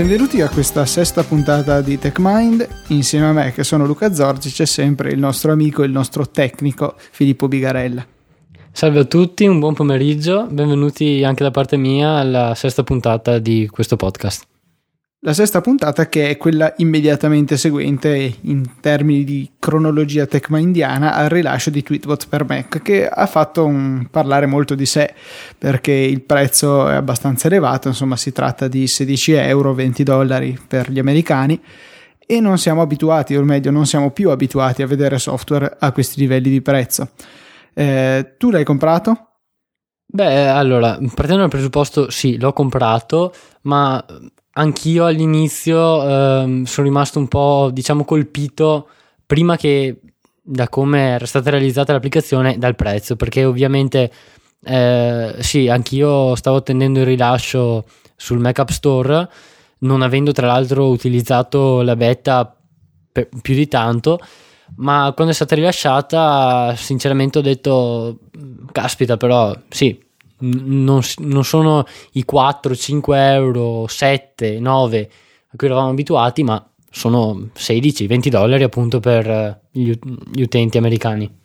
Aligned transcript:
benvenuti 0.00 0.40
a 0.40 0.48
questa 0.48 0.86
sesta 0.86 1.22
puntata 1.22 1.82
di 1.82 1.98
TechMind. 1.98 2.66
Insieme 2.86 3.26
a 3.26 3.32
me, 3.32 3.52
che 3.52 3.64
sono 3.64 3.84
Luca 3.84 4.14
Zorzi, 4.14 4.50
c'è 4.50 4.64
sempre 4.64 5.10
il 5.10 5.18
nostro 5.18 5.52
amico, 5.52 5.82
il 5.82 5.90
nostro 5.90 6.26
tecnico 6.26 6.94
Filippo 6.96 7.48
Bigarella. 7.48 8.06
Salve 8.72 9.00
a 9.00 9.04
tutti, 9.04 9.44
un 9.44 9.58
buon 9.58 9.74
pomeriggio, 9.74 10.46
benvenuti 10.50 11.22
anche 11.22 11.42
da 11.42 11.50
parte 11.50 11.76
mia 11.76 12.12
alla 12.12 12.54
sesta 12.54 12.82
puntata 12.82 13.38
di 13.38 13.68
questo 13.70 13.96
podcast. 13.96 14.49
La 15.22 15.34
sesta 15.34 15.60
puntata 15.60 16.08
che 16.08 16.30
è 16.30 16.36
quella 16.38 16.72
immediatamente 16.78 17.58
seguente 17.58 18.36
in 18.40 18.80
termini 18.80 19.22
di 19.22 19.50
cronologia 19.58 20.24
tecmindiana 20.24 21.12
al 21.12 21.28
rilascio 21.28 21.68
di 21.68 21.82
Tweetbot 21.82 22.26
per 22.26 22.46
Mac 22.48 22.80
che 22.80 23.06
ha 23.06 23.26
fatto 23.26 23.66
un 23.66 24.06
parlare 24.10 24.46
molto 24.46 24.74
di 24.74 24.86
sé 24.86 25.12
perché 25.58 25.92
il 25.92 26.22
prezzo 26.22 26.88
è 26.88 26.94
abbastanza 26.94 27.48
elevato, 27.48 27.88
insomma 27.88 28.16
si 28.16 28.32
tratta 28.32 28.66
di 28.66 28.86
16 28.86 29.32
euro, 29.32 29.74
20 29.74 30.02
dollari 30.04 30.58
per 30.66 30.90
gli 30.90 30.98
americani 30.98 31.60
e 32.26 32.40
non 32.40 32.56
siamo 32.56 32.80
abituati, 32.80 33.36
o 33.36 33.42
meglio 33.42 33.70
non 33.70 33.84
siamo 33.84 34.12
più 34.12 34.30
abituati 34.30 34.80
a 34.80 34.86
vedere 34.86 35.18
software 35.18 35.76
a 35.80 35.92
questi 35.92 36.18
livelli 36.18 36.48
di 36.48 36.62
prezzo. 36.62 37.10
Eh, 37.74 38.36
tu 38.38 38.48
l'hai 38.48 38.64
comprato? 38.64 39.32
Beh, 40.06 40.48
allora, 40.48 40.98
partendo 41.14 41.42
dal 41.42 41.50
presupposto, 41.50 42.08
sì, 42.08 42.38
l'ho 42.38 42.54
comprato, 42.54 43.34
ma 43.62 44.02
anch'io 44.60 45.06
all'inizio 45.06 46.06
ehm, 46.06 46.64
sono 46.64 46.86
rimasto 46.86 47.18
un 47.18 47.28
po', 47.28 47.70
diciamo, 47.72 48.04
colpito 48.04 48.88
prima 49.24 49.56
che 49.56 50.00
da 50.42 50.68
come 50.68 51.00
era 51.00 51.26
stata 51.26 51.50
realizzata 51.50 51.92
l'applicazione 51.92 52.58
dal 52.58 52.76
prezzo, 52.76 53.16
perché 53.16 53.44
ovviamente 53.44 54.10
eh, 54.64 55.36
sì, 55.40 55.68
anch'io 55.68 56.34
stavo 56.34 56.58
attendendo 56.58 57.00
il 57.00 57.06
rilascio 57.06 57.84
sul 58.16 58.38
Mac 58.38 58.58
App 58.58 58.68
Store, 58.68 59.28
non 59.80 60.02
avendo 60.02 60.32
tra 60.32 60.46
l'altro 60.46 60.88
utilizzato 60.88 61.82
la 61.82 61.96
beta 61.96 62.54
più 63.12 63.54
di 63.54 63.68
tanto, 63.68 64.18
ma 64.76 65.12
quando 65.14 65.32
è 65.32 65.36
stata 65.36 65.54
rilasciata 65.54 66.74
sinceramente 66.76 67.38
ho 67.38 67.42
detto 67.42 68.18
caspita 68.72 69.16
però 69.16 69.54
sì 69.68 70.08
non, 70.40 71.00
non 71.18 71.44
sono 71.44 71.84
i 72.12 72.24
4, 72.24 72.74
5 72.74 73.32
euro, 73.32 73.86
7, 73.86 74.58
9 74.60 75.10
a 75.52 75.56
cui 75.56 75.66
eravamo 75.66 75.90
abituati, 75.90 76.42
ma 76.42 76.64
sono 76.90 77.48
16, 77.52 78.06
20 78.06 78.30
dollari 78.30 78.62
appunto 78.62 79.00
per 79.00 79.60
gli, 79.70 79.92
gli 80.32 80.42
utenti 80.42 80.78
americani. 80.78 81.38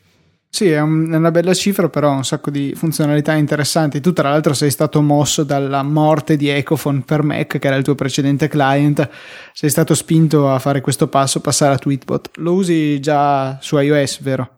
Sì, 0.56 0.70
è, 0.70 0.80
un, 0.80 1.12
è, 1.12 1.16
una 1.18 1.32
bella 1.32 1.54
cifra, 1.54 1.90
però 1.90 2.12
ha 2.12 2.16
un 2.16 2.24
sacco 2.24 2.50
di 2.50 2.74
funzionalità 2.76 3.34
interessanti. 3.34 4.00
Tu, 4.00 4.14
tra 4.14 4.30
l'altro, 4.30 4.54
sei 4.54 4.72
stato 4.72 5.02
mosso 5.02 5.44
dalla 5.44 5.84
morte 5.84 6.38
di 6.38 6.48
Ecophone 6.48 7.02
per 7.06 7.24
Mac, 7.24 7.60
che 7.60 7.68
era 7.68 7.76
il 7.76 7.84
tuo 7.84 7.94
precedente 7.94 8.48
client. 8.48 9.10
Sei 9.52 9.70
stato 9.70 9.94
spinto 9.94 10.50
a 10.50 10.58
fare 10.60 10.80
questo 10.80 11.10
passo, 11.10 11.42
passare 11.42 11.74
a 11.74 11.78
Tweetbot. 11.78 12.30
Lo 12.36 12.54
usi 12.54 13.02
già 13.02 13.58
su 13.60 13.78
iOS, 13.78 14.22
vero? 14.22 14.55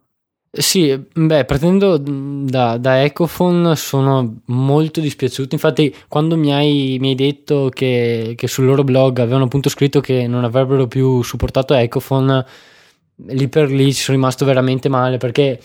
Sì, 0.59 0.99
beh, 1.13 1.45
partendo 1.45 1.97
da, 1.99 2.77
da 2.77 3.03
Ecophone 3.03 3.75
sono 3.75 4.39
molto 4.45 4.99
dispiaciuto. 4.99 5.53
Infatti, 5.53 5.93
quando 6.07 6.35
mi 6.35 6.51
hai, 6.51 6.97
mi 6.99 7.09
hai 7.09 7.15
detto 7.15 7.69
che, 7.71 8.33
che, 8.35 8.47
sul 8.47 8.65
loro 8.65 8.83
blog 8.83 9.19
avevano 9.19 9.43
appunto 9.43 9.69
scritto 9.69 10.01
che 10.01 10.25
non 10.25 10.43
avrebbero 10.43 10.87
più 10.87 11.21
supportato 11.21 11.75
Ecophone, 11.75 12.43
lì 13.27 13.47
per 13.49 13.69
lì 13.69 13.93
ci 13.93 14.01
sono 14.01 14.17
rimasto 14.17 14.45
veramente 14.45 14.89
male 14.89 15.17
perché 15.17 15.59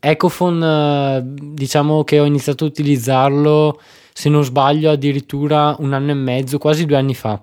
Ecophone, 0.00 1.22
diciamo 1.52 2.02
che 2.02 2.18
ho 2.18 2.24
iniziato 2.24 2.64
a 2.64 2.68
utilizzarlo, 2.68 3.78
se 4.14 4.30
non 4.30 4.42
sbaglio, 4.42 4.90
addirittura 4.90 5.76
un 5.80 5.92
anno 5.92 6.12
e 6.12 6.14
mezzo, 6.14 6.56
quasi 6.56 6.86
due 6.86 6.96
anni 6.96 7.14
fa, 7.14 7.42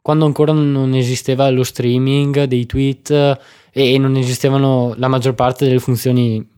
quando 0.00 0.24
ancora 0.24 0.52
non 0.52 0.94
esisteva 0.94 1.50
lo 1.50 1.62
streaming 1.62 2.44
dei 2.44 2.64
tweet 2.64 3.38
e 3.76 3.98
non 3.98 4.14
esistevano 4.16 4.94
la 4.98 5.08
maggior 5.08 5.34
parte 5.34 5.66
delle 5.66 5.80
funzioni 5.80 6.48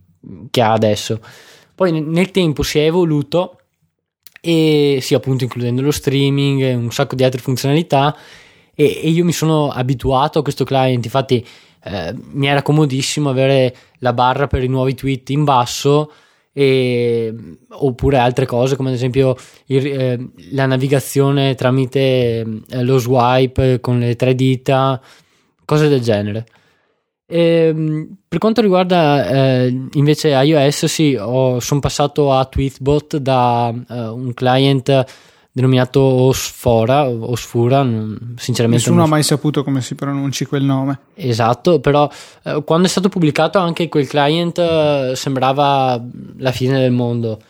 che 0.51 0.61
ha 0.61 0.73
adesso. 0.73 1.19
Poi 1.75 2.01
nel 2.03 2.31
tempo 2.31 2.63
si 2.63 2.79
è 2.79 2.85
evoluto 2.85 3.61
e 4.41 4.99
sì, 5.01 5.15
appunto 5.15 5.45
includendo 5.45 5.81
lo 5.81 5.91
streaming 5.91 6.61
e 6.63 6.75
un 6.75 6.93
sacco 6.93 7.15
di 7.15 7.25
altre 7.25 7.41
funzionalità 7.41 8.15
e, 8.75 9.01
e 9.03 9.09
io 9.09 9.25
mi 9.25 9.33
sono 9.33 9.71
abituato 9.71 10.39
a 10.39 10.43
questo 10.43 10.65
client, 10.65 11.05
infatti 11.05 11.45
eh, 11.85 12.15
mi 12.33 12.47
era 12.47 12.63
comodissimo 12.63 13.31
avere 13.31 13.75
la 14.01 14.13
barra 14.13 14.47
per 14.47 14.63
i 14.63 14.69
nuovi 14.69 14.95
tweet 14.95 15.31
in 15.31 15.45
basso 15.45 16.13
e, 16.53 17.35
oppure 17.69 18.19
altre 18.19 18.45
cose 18.45 18.77
come 18.77 18.91
ad 18.91 18.95
esempio 18.95 19.37
il, 19.67 19.87
eh, 19.87 20.29
la 20.53 20.67
navigazione 20.67 21.55
tramite 21.55 21.99
eh, 21.99 22.83
lo 22.83 22.99
swipe 22.99 23.81
con 23.81 24.01
le 24.01 24.17
tre 24.17 24.35
dita, 24.35 25.01
cose 25.65 25.89
del 25.89 26.01
genere. 26.01 26.47
E, 27.27 27.41
ehm, 27.41 28.17
per 28.29 28.39
quanto 28.39 28.61
riguarda 28.61 29.29
eh, 29.29 29.89
invece 29.93 30.29
iOS, 30.29 30.85
sì, 30.87 31.15
sono 31.15 31.81
passato 31.81 32.33
a 32.33 32.45
Tweetbot 32.45 33.17
da 33.17 33.75
uh, 33.75 33.95
un 34.15 34.33
client 34.35 35.05
denominato 35.57 36.03
Osfora, 36.03 37.09
Osfura, 37.09 37.81
sinceramente 38.37 38.85
nessuno 38.85 39.05
ha 39.05 39.07
mai 39.07 39.23
saputo 39.23 39.65
come 39.65 39.81
si 39.81 39.95
pronunci 39.95 40.45
quel 40.45 40.63
nome. 40.63 40.99
Esatto, 41.15 41.81
però 41.81 42.11
eh, 42.43 42.63
quando 42.63 42.87
è 42.87 42.91
stato 42.91 43.09
pubblicato 43.09 43.59
anche 43.59 43.89
quel 43.89 44.07
client 44.07 44.59
eh, 44.59 45.13
sembrava 45.15 45.99
la 46.37 46.53
fine 46.53 46.79
del 46.79 46.93
mondo. 46.93 47.41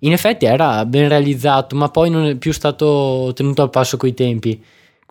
In 0.00 0.10
effetti 0.10 0.44
era 0.44 0.84
ben 0.86 1.06
realizzato, 1.06 1.76
ma 1.76 1.88
poi 1.88 2.10
non 2.10 2.24
è 2.24 2.34
più 2.34 2.52
stato 2.52 3.30
tenuto 3.32 3.62
al 3.62 3.70
passo 3.70 3.96
coi 3.96 4.12
tempi. 4.12 4.60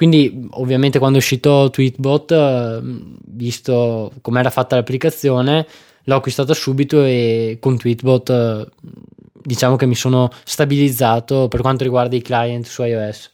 Quindi 0.01 0.47
ovviamente 0.53 0.97
quando 0.97 1.19
è 1.19 1.21
uscito 1.21 1.69
Tweetbot, 1.69 2.31
eh, 2.31 2.79
visto 3.27 4.11
come 4.21 4.39
era 4.39 4.49
fatta 4.49 4.75
l'applicazione, 4.75 5.67
l'ho 6.05 6.15
acquistata 6.15 6.55
subito 6.55 7.03
e 7.03 7.59
con 7.59 7.77
Tweetbot 7.77 8.29
eh, 8.31 8.67
diciamo 9.43 9.75
che 9.75 9.85
mi 9.85 9.93
sono 9.93 10.31
stabilizzato 10.43 11.47
per 11.49 11.61
quanto 11.61 11.83
riguarda 11.83 12.15
i 12.15 12.21
client 12.23 12.65
su 12.65 12.81
iOS. 12.81 13.31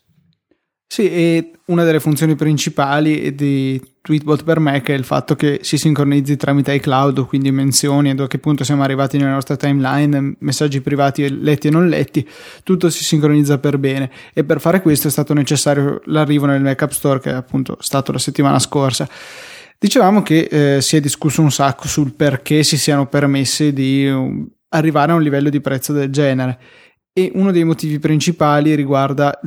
Sì, 0.90 1.12
e 1.12 1.52
una 1.66 1.84
delle 1.84 2.00
funzioni 2.00 2.36
principali 2.36 3.36
di 3.36 3.80
Tweetbot 4.00 4.46
per 4.46 4.60
Mac 4.60 4.88
è 4.88 4.94
il 4.94 5.04
fatto 5.04 5.36
che 5.36 5.60
si 5.62 5.78
sincronizzi 5.78 6.38
tramite 6.38 6.74
iCloud, 6.76 7.26
quindi 7.26 7.52
menzioni, 7.52 8.10
a 8.10 8.28
che 8.28 8.38
punto 8.38 8.64
siamo 8.64 8.84
arrivati 8.84 9.18
nella 9.18 9.34
nostra 9.34 9.58
timeline, 9.58 10.38
messaggi 10.40 10.80
privati 10.80 11.42
letti 11.42 11.68
e 11.68 11.72
non 11.72 11.90
letti, 11.90 12.26
tutto 12.64 12.90
si 12.90 13.04
sincronizza 13.04 13.58
per 13.58 13.78
bene 13.78 14.10
e 14.34 14.46
per 14.46 14.62
fare 14.62 14.82
questo 14.82 15.10
è 15.10 15.12
stato 15.12 15.34
necessario 15.34 16.00
l'arrivo 16.06 16.46
nel 16.46 16.62
Mac 16.62 16.82
App 16.82 16.92
Store 16.92 17.20
che 17.20 17.32
è 17.32 17.34
appunto 17.34 17.78
stato 17.82 18.14
la 18.14 18.20
settimana 18.20 18.58
scorsa. 18.58 19.10
Dicevamo 19.78 20.24
che 20.24 20.48
eh, 20.50 20.82
si 20.82 20.96
è 20.96 21.02
discusso 21.02 21.42
un 21.42 21.52
sacco 21.52 21.88
sul 21.88 22.14
perché 22.14 22.64
si 22.64 22.78
siano 22.78 23.08
permessi 23.08 23.74
di 23.74 24.08
uh, 24.08 24.50
arrivare 24.70 25.12
a 25.12 25.16
un 25.16 25.22
livello 25.22 25.50
di 25.50 25.60
prezzo 25.60 25.92
del 25.92 26.10
genere 26.10 26.60
e 27.18 27.32
uno 27.34 27.52
dei 27.52 27.64
motivi 27.64 27.98
principali 27.98 28.76
riguarda 28.76 29.40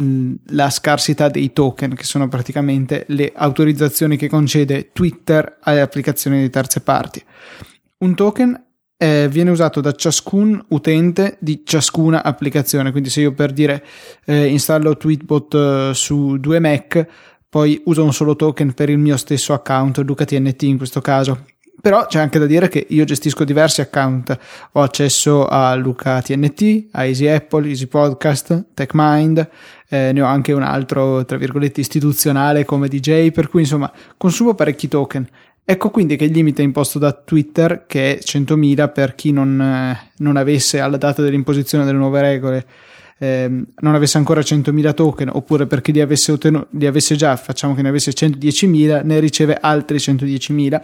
la 0.46 0.70
scarsità 0.70 1.28
dei 1.28 1.52
token, 1.52 1.94
che 1.94 2.02
sono 2.02 2.26
praticamente 2.26 3.04
le 3.10 3.30
autorizzazioni 3.32 4.16
che 4.16 4.28
concede 4.28 4.90
Twitter 4.92 5.58
alle 5.60 5.80
applicazioni 5.80 6.40
di 6.40 6.50
terze 6.50 6.80
parti. 6.80 7.22
Un 7.98 8.16
token 8.16 8.60
eh, 8.96 9.28
viene 9.30 9.50
usato 9.50 9.80
da 9.80 9.92
ciascun 9.92 10.60
utente 10.70 11.36
di 11.38 11.62
ciascuna 11.64 12.24
applicazione, 12.24 12.90
quindi 12.90 13.08
se 13.08 13.20
io 13.20 13.34
per 13.34 13.52
dire 13.52 13.84
eh, 14.24 14.46
installo 14.46 14.96
Tweetbot 14.96 15.54
eh, 15.54 15.90
su 15.94 16.38
due 16.38 16.58
Mac, 16.58 17.06
poi 17.48 17.80
uso 17.84 18.02
un 18.02 18.12
solo 18.12 18.34
token 18.34 18.74
per 18.74 18.90
il 18.90 18.98
mio 18.98 19.16
stesso 19.16 19.52
account, 19.52 19.98
LucaTNT 19.98 20.62
in 20.62 20.76
questo 20.76 21.00
caso, 21.00 21.44
però 21.80 22.06
c'è 22.06 22.18
anche 22.18 22.38
da 22.38 22.46
dire 22.46 22.68
che 22.68 22.86
io 22.88 23.04
gestisco 23.04 23.44
diversi 23.44 23.80
account, 23.80 24.38
ho 24.72 24.82
accesso 24.82 25.46
a 25.46 25.74
Luca 25.74 26.20
TNT, 26.20 26.88
a 26.92 27.04
Easy 27.04 27.26
Apple, 27.26 27.68
Easy 27.68 27.86
Podcast, 27.86 28.66
TechMind, 28.74 29.48
eh, 29.88 30.12
ne 30.12 30.20
ho 30.20 30.26
anche 30.26 30.52
un 30.52 30.62
altro, 30.62 31.24
tra 31.24 31.36
virgolette, 31.36 31.80
istituzionale 31.80 32.64
come 32.64 32.88
DJ, 32.88 33.30
per 33.30 33.48
cui 33.48 33.60
insomma 33.60 33.90
consumo 34.16 34.54
parecchi 34.54 34.88
token. 34.88 35.26
Ecco 35.64 35.90
quindi 35.90 36.16
che 36.16 36.24
il 36.24 36.32
limite 36.32 36.62
imposto 36.62 36.98
da 36.98 37.12
Twitter, 37.12 37.84
che 37.86 38.16
è 38.16 38.18
100.000 38.20 38.92
per 38.92 39.14
chi 39.14 39.30
non, 39.30 39.60
eh, 39.60 40.10
non 40.18 40.36
avesse 40.36 40.80
alla 40.80 40.96
data 40.96 41.22
dell'imposizione 41.22 41.84
delle 41.84 41.98
nuove 41.98 42.20
regole 42.20 42.66
eh, 43.22 43.50
non 43.80 43.94
avesse 43.94 44.16
ancora 44.16 44.40
100.000 44.40 44.94
token 44.94 45.28
oppure 45.30 45.66
perché 45.66 45.92
li 45.92 46.00
avesse, 46.00 46.32
ottenu- 46.32 46.66
li 46.70 46.86
avesse 46.86 47.16
già, 47.16 47.36
facciamo 47.36 47.74
che 47.74 47.82
ne 47.82 47.90
avesse 47.90 48.12
110.000, 48.12 49.04
ne 49.04 49.20
riceve 49.20 49.58
altri 49.60 49.98
110.000, 49.98 50.80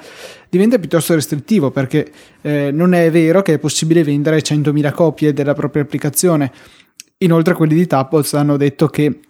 diventa 0.51 0.79
piuttosto 0.79 1.15
restrittivo 1.15 1.71
perché 1.71 2.13
eh, 2.43 2.71
non 2.71 2.93
è 2.93 3.11
vero 3.11 3.41
che 3.41 3.55
è 3.55 3.59
possibile 3.59 4.05
vendere 4.05 4.43
100.000 4.43 4.93
copie 4.93 5.33
della 5.33 5.55
propria 5.55 5.83
applicazione. 5.83 6.53
Inoltre 7.19 7.55
quelli 7.55 7.75
di 7.75 7.87
Tapples 7.87 8.35
hanno 8.35 8.59
detto 8.59 8.89
che 8.89 9.21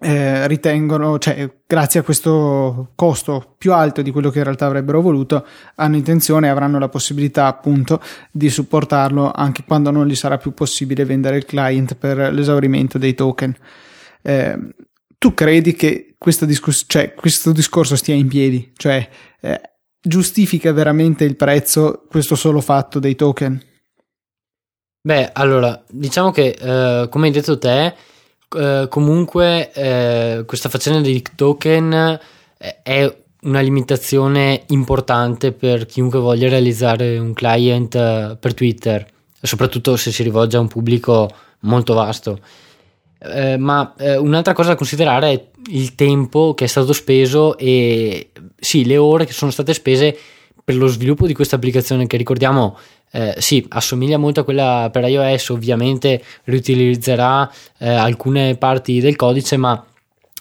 eh, 0.00 0.46
ritengono, 0.48 1.18
cioè 1.18 1.50
grazie 1.66 2.00
a 2.00 2.02
questo 2.02 2.92
costo 2.94 3.54
più 3.56 3.72
alto 3.72 4.02
di 4.02 4.10
quello 4.10 4.30
che 4.30 4.38
in 4.38 4.44
realtà 4.44 4.66
avrebbero 4.66 5.00
voluto, 5.00 5.46
hanno 5.76 5.96
intenzione 5.96 6.46
e 6.46 6.50
avranno 6.50 6.78
la 6.78 6.88
possibilità 6.88 7.46
appunto 7.46 8.00
di 8.30 8.50
supportarlo 8.50 9.30
anche 9.30 9.64
quando 9.66 9.90
non 9.90 10.06
gli 10.06 10.14
sarà 10.14 10.36
più 10.36 10.52
possibile 10.52 11.04
vendere 11.04 11.36
il 11.36 11.44
client 11.44 11.94
per 11.94 12.32
l'esaurimento 12.32 12.98
dei 12.98 13.14
token. 13.14 13.56
Eh, 14.22 14.58
tu 15.18 15.32
credi 15.32 15.74
che 15.74 16.16
discus- 16.40 16.84
cioè, 16.86 17.14
questo 17.14 17.52
discorso 17.52 17.96
stia 17.96 18.14
in 18.14 18.28
piedi? 18.28 18.72
Cioè, 18.76 19.08
eh, 19.40 19.60
giustifica 20.00 20.72
veramente 20.72 21.24
il 21.24 21.36
prezzo 21.36 22.04
questo 22.10 22.34
solo 22.34 22.60
fatto 22.60 22.98
dei 22.98 23.14
token? 23.14 23.62
Beh, 25.00 25.30
allora, 25.32 25.82
diciamo 25.88 26.30
che, 26.30 26.56
eh, 26.58 27.08
come 27.08 27.26
hai 27.26 27.32
detto 27.32 27.58
te, 27.58 27.94
eh, 28.54 28.86
comunque 28.88 29.72
eh, 29.72 30.44
questa 30.46 30.68
faccenda 30.68 31.00
dei 31.00 31.22
token 31.34 31.92
eh, 32.58 32.82
è 32.82 33.16
una 33.42 33.60
limitazione 33.60 34.62
importante 34.68 35.52
per 35.52 35.86
chiunque 35.86 36.18
voglia 36.18 36.48
realizzare 36.48 37.18
un 37.18 37.34
client 37.34 37.94
eh, 37.94 38.36
per 38.38 38.54
Twitter, 38.54 39.06
soprattutto 39.40 39.96
se 39.96 40.10
si 40.10 40.22
rivolge 40.22 40.56
a 40.56 40.60
un 40.60 40.68
pubblico 40.68 41.30
molto 41.60 41.94
vasto. 41.94 42.38
Eh, 43.18 43.56
ma 43.56 43.94
eh, 43.98 44.16
un'altra 44.16 44.52
cosa 44.52 44.70
da 44.70 44.76
considerare 44.76 45.32
è 45.32 45.46
il 45.70 45.94
tempo 45.94 46.54
che 46.54 46.64
è 46.64 46.68
stato 46.68 46.92
speso 46.92 47.56
e 47.56 48.30
sì, 48.58 48.84
le 48.84 48.96
ore 48.96 49.24
che 49.24 49.32
sono 49.32 49.50
state 49.50 49.72
spese 49.72 50.16
per 50.62 50.76
lo 50.76 50.86
sviluppo 50.86 51.26
di 51.26 51.34
questa 51.34 51.56
applicazione 51.56 52.06
che 52.06 52.16
ricordiamo 52.16 52.78
eh, 53.14 53.36
sì, 53.38 53.64
assomiglia 53.68 54.18
molto 54.18 54.40
a 54.40 54.42
quella 54.42 54.88
per 54.90 55.04
iOS, 55.04 55.50
ovviamente 55.50 56.20
riutilizzerà 56.44 57.48
eh, 57.78 57.88
alcune 57.88 58.56
parti 58.56 58.98
del 58.98 59.14
codice, 59.14 59.56
ma 59.56 59.86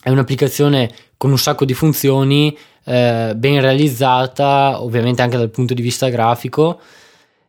è 0.01 0.09
un'applicazione 0.09 0.91
con 1.15 1.29
un 1.29 1.37
sacco 1.37 1.65
di 1.65 1.75
funzioni 1.75 2.57
eh, 2.85 3.33
ben 3.35 3.61
realizzata, 3.61 4.81
ovviamente 4.81 5.21
anche 5.21 5.37
dal 5.37 5.51
punto 5.51 5.75
di 5.75 5.83
vista 5.83 6.09
grafico. 6.09 6.81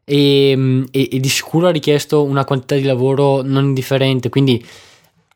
E, 0.05 0.85
e, 0.91 1.09
e, 1.11 1.19
di 1.19 1.29
sicuro 1.31 1.69
ha 1.69 1.70
richiesto 1.70 2.23
una 2.23 2.44
quantità 2.44 2.75
di 2.75 2.82
lavoro 2.82 3.41
non 3.41 3.65
indifferente 3.65 4.29
quindi 4.29 4.62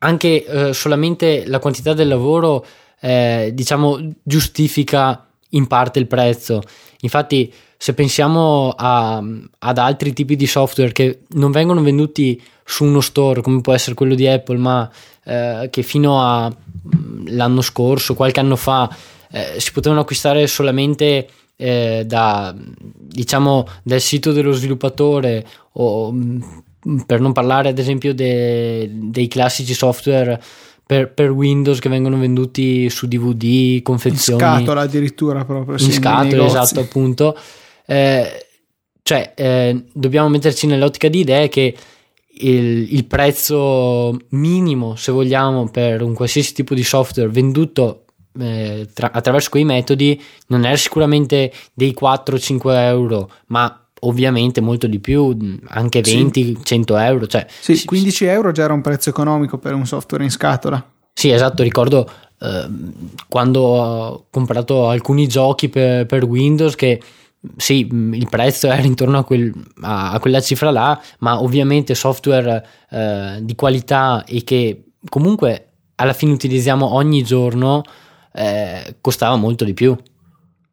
anche 0.01 0.45
eh, 0.45 0.75
solamente 0.75 1.45
la 1.47 1.59
quantità 1.59 1.95
del 1.95 2.07
lavoro 2.07 2.67
eh, 3.01 3.51
diciamo 3.55 3.99
giustifica 4.23 5.27
in 5.53 5.67
parte 5.67 5.99
il 5.99 6.07
prezzo 6.07 6.61
infatti 7.01 7.51
se 7.81 7.95
pensiamo 7.95 8.75
a, 8.77 9.23
ad 9.59 9.79
altri 9.79 10.13
tipi 10.13 10.35
di 10.35 10.49
software 10.49 10.91
che 10.91 11.21
non 11.35 11.53
vengono 11.53 11.81
venduti 11.81 12.43
su 12.65 12.85
uno 12.85 13.01
store 13.01 13.41
come 13.41 13.61
può 13.61 13.73
essere 13.73 13.95
quello 13.95 14.17
di 14.17 14.27
Apple 14.27 14.59
ma 14.59 14.91
eh, 15.25 15.69
che 15.71 15.83
fino 15.85 16.21
all'anno 16.21 17.55
mm, 17.55 17.61
scorso 17.61 18.15
qualche 18.15 18.41
anno 18.41 18.57
fa 18.57 18.95
eh, 19.31 19.55
si 19.59 19.71
potevano 19.71 20.01
acquistare 20.01 20.49
solamente 20.49 21.29
eh, 21.55 22.03
da 22.05 22.53
diciamo 22.57 23.67
dal 23.85 24.01
sito 24.01 24.33
dello 24.33 24.53
sviluppatore 24.53 25.47
o 25.75 26.11
mm, 26.11 26.41
per 27.07 27.21
non 27.21 27.33
parlare 27.33 27.69
ad 27.69 27.79
esempio 27.79 28.13
de, 28.13 28.91
dei 28.93 29.29
classici 29.29 29.73
software 29.73 30.43
per, 30.85 31.13
per, 31.13 31.31
Windows 31.31 31.81
che 31.81 31.91
vengono 31.91 32.17
venduti 32.17 32.89
su 32.89 33.07
DVD, 33.07 33.83
confezioni. 33.83 34.43
In 34.43 34.49
scatola 34.49 34.81
addirittura 34.81 35.45
proprio. 35.45 35.75
In 35.75 35.81
sì, 35.81 35.93
scatola, 35.93 36.47
esatto, 36.47 36.81
appunto. 36.81 37.37
Eh, 37.91 38.47
cioè, 39.03 39.33
eh, 39.35 39.85
dobbiamo 39.95 40.29
metterci 40.29 40.67
nell'ottica 40.67 41.09
di 41.09 41.21
idee 41.21 41.49
che 41.49 41.75
il, 42.41 42.93
il, 42.93 43.07
prezzo 43.07 44.15
minimo, 44.31 44.95
se 44.95 45.11
vogliamo, 45.11 45.71
per 45.71 46.03
un 46.03 46.13
qualsiasi 46.13 46.53
tipo 46.53 46.75
di 46.75 46.85
software 46.85 47.31
venduto 47.31 48.05
eh, 48.39 48.87
tra, 48.93 49.11
attraverso 49.11 49.49
quei 49.49 49.65
metodi 49.65 50.23
non 50.49 50.67
era 50.67 50.77
sicuramente 50.77 51.51
dei 51.73 51.97
4-5 51.99 52.61
euro, 52.75 53.31
ma 53.47 53.89
ovviamente 54.01 54.61
molto 54.61 54.87
di 54.87 54.99
più, 54.99 55.59
anche 55.69 56.01
20-100 56.01 56.63
sì. 56.63 56.85
euro. 56.93 57.27
Cioè, 57.27 57.47
sì, 57.49 57.83
15 57.87 58.25
euro 58.27 58.53
già 58.53 58.65
era 58.65 58.75
un 58.75 58.83
prezzo 58.83 59.09
economico 59.09 59.57
per 59.57 59.73
un 59.73 59.87
software 59.87 60.25
in 60.25 60.31
scatola. 60.31 60.93
Sì, 61.15 61.31
esatto, 61.31 61.63
ricordo 61.63 62.09
eh, 62.39 62.69
quando 63.29 63.61
ho 63.61 64.27
comprato 64.31 64.89
alcuni 64.89 65.27
giochi 65.27 65.69
per, 65.69 66.07
per, 66.07 66.25
Windows 66.25 66.77
che 66.77 67.01
sì, 67.57 67.89
il 67.91 68.27
prezzo 68.29 68.67
era 68.69 68.83
intorno 68.83 69.19
a, 69.19 69.25
quel, 69.25 69.53
a, 69.83 70.13
a 70.13 70.21
quella 70.21 70.41
cifra 70.41 70.71
là, 70.71 71.01
ma 71.21 71.41
ovviamente 71.43 71.95
software 71.95 72.67
eh, 72.91 73.39
di 73.43 73.55
qualità 73.55 74.25
e 74.25 74.45
che 74.45 74.85
comunque 75.09 75.69
alla 75.97 76.13
fine 76.13 76.33
utilizziamo 76.33 76.95
ogni 76.95 77.23
giorno 77.23 77.83
eh, 78.33 78.97
costava 79.01 79.37
molto 79.37 79.65
di 79.65 79.75
più. 79.75 79.97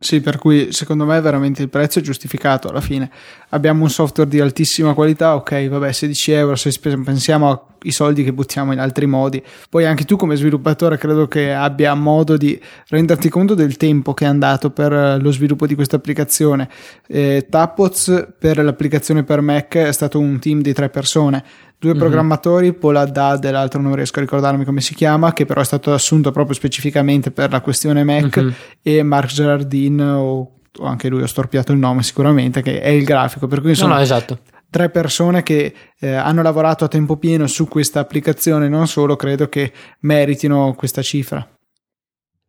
Sì, 0.05 0.21
per 0.21 0.37
cui 0.37 0.71
secondo 0.71 1.03
me 1.03 1.19
veramente 1.19 1.63
il 1.63 1.69
prezzo 1.69 1.97
è 1.97 2.01
giustificato 2.03 2.69
alla 2.69 2.79
fine. 2.79 3.09
Abbiamo 3.49 3.81
un 3.81 3.89
software 3.89 4.29
di 4.29 4.39
altissima 4.39 4.93
qualità, 4.93 5.33
ok, 5.33 5.67
vabbè, 5.67 5.91
16 5.91 6.31
euro 6.31 6.55
se 6.55 6.71
pensiamo 7.03 7.69
ai 7.83 7.89
soldi 7.89 8.23
che 8.23 8.31
buttiamo 8.31 8.71
in 8.71 8.77
altri 8.77 9.07
modi. 9.07 9.41
Poi 9.67 9.83
anche 9.83 10.05
tu 10.05 10.15
come 10.15 10.35
sviluppatore 10.35 10.99
credo 10.99 11.27
che 11.27 11.51
abbia 11.51 11.95
modo 11.95 12.37
di 12.37 12.59
renderti 12.89 13.29
conto 13.29 13.55
del 13.55 13.77
tempo 13.77 14.13
che 14.13 14.25
è 14.25 14.27
andato 14.27 14.69
per 14.69 15.19
lo 15.19 15.31
sviluppo 15.31 15.65
di 15.65 15.73
questa 15.73 15.95
applicazione. 15.95 16.69
Eh, 17.07 17.47
Tapoz 17.49 18.27
per 18.37 18.63
l'applicazione 18.63 19.23
per 19.23 19.41
Mac 19.41 19.75
è 19.75 19.91
stato 19.91 20.19
un 20.19 20.37
team 20.37 20.61
di 20.61 20.71
tre 20.71 20.89
persone 20.89 21.43
due 21.85 21.93
mm-hmm. 21.93 22.01
programmatori, 22.03 22.73
Paul 22.73 22.95
Haddad 22.95 23.45
e 23.45 23.51
l'altro 23.51 23.79
non 23.79 23.95
riesco 23.95 24.17
a 24.17 24.21
ricordarmi 24.21 24.65
come 24.65 24.81
si 24.81 24.95
chiama, 24.95 25.33
che 25.33 25.45
però 25.45 25.61
è 25.61 25.65
stato 25.65 25.93
assunto 25.93 26.31
proprio 26.31 26.55
specificamente 26.55 27.31
per 27.31 27.51
la 27.51 27.61
questione 27.61 28.03
Mac, 28.03 28.39
mm-hmm. 28.39 28.49
e 28.81 29.03
Mark 29.03 29.27
Gerardin, 29.27 30.01
o, 30.01 30.51
o, 30.77 30.85
anche 30.85 31.07
lui 31.09 31.21
ho 31.21 31.27
storpiato 31.27 31.71
il 31.71 31.77
nome 31.77 32.01
sicuramente, 32.03 32.61
che 32.61 32.81
è 32.81 32.89
il 32.89 33.03
grafico. 33.03 33.47
Per 33.47 33.61
cui 33.61 33.75
sono 33.75 33.89
no, 33.89 33.95
no, 33.95 34.01
esatto. 34.01 34.39
tre 34.69 34.89
persone 34.89 35.43
che 35.43 35.73
eh, 35.99 36.13
hanno 36.13 36.41
lavorato 36.41 36.85
a 36.85 36.87
tempo 36.87 37.17
pieno 37.17 37.45
su 37.47 37.67
questa 37.67 37.99
applicazione, 37.99 38.67
non 38.67 38.87
solo, 38.87 39.15
credo 39.15 39.47
che 39.47 39.71
meritino 39.99 40.73
questa 40.75 41.01
cifra. 41.01 41.47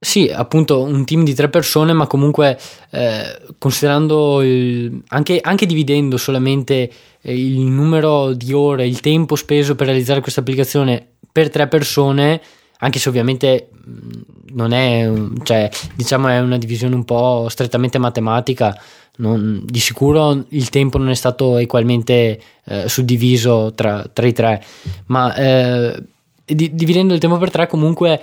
Sì, 0.06 0.30
appunto 0.32 0.82
un 0.82 1.04
team 1.04 1.24
di 1.24 1.34
tre 1.34 1.48
persone, 1.48 1.92
ma 1.92 2.06
comunque 2.06 2.56
eh, 2.90 3.40
considerando 3.58 4.40
il, 4.40 5.02
anche, 5.08 5.40
anche, 5.42 5.66
dividendo 5.66 6.16
solamente 6.16 6.88
eh, 7.20 7.34
il 7.34 7.58
numero 7.58 8.32
di 8.32 8.52
ore, 8.52 8.86
il 8.86 9.00
tempo 9.00 9.34
speso 9.34 9.74
per 9.74 9.88
realizzare 9.88 10.20
questa 10.20 10.42
applicazione 10.42 11.04
per 11.32 11.50
tre 11.50 11.66
persone, 11.66 12.40
anche 12.78 13.00
se 13.00 13.08
ovviamente 13.08 13.70
mm, 13.74 14.10
non 14.52 14.70
è, 14.70 15.10
cioè, 15.42 15.68
diciamo, 15.96 16.28
è 16.28 16.38
una 16.38 16.56
divisione 16.56 16.94
un 16.94 17.04
po' 17.04 17.48
strettamente 17.50 17.98
matematica. 17.98 18.80
Non, 19.16 19.62
di 19.64 19.80
sicuro 19.80 20.44
il 20.50 20.68
tempo 20.68 20.98
non 20.98 21.08
è 21.08 21.14
stato 21.14 21.56
equalmente 21.56 22.40
eh, 22.64 22.88
suddiviso 22.88 23.72
tra, 23.74 24.08
tra, 24.12 24.24
i 24.24 24.32
tre, 24.32 24.64
ma 25.06 25.34
eh, 25.34 26.00
di, 26.44 26.72
dividendo 26.72 27.12
il 27.12 27.18
tempo 27.18 27.38
per 27.38 27.50
tre 27.50 27.66
comunque 27.66 28.20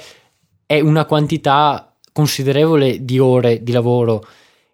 è 0.73 0.79
una 0.79 1.05
quantità 1.05 1.93
considerevole 2.11 3.03
di 3.03 3.19
ore 3.19 3.61
di 3.63 3.71
lavoro. 3.71 4.25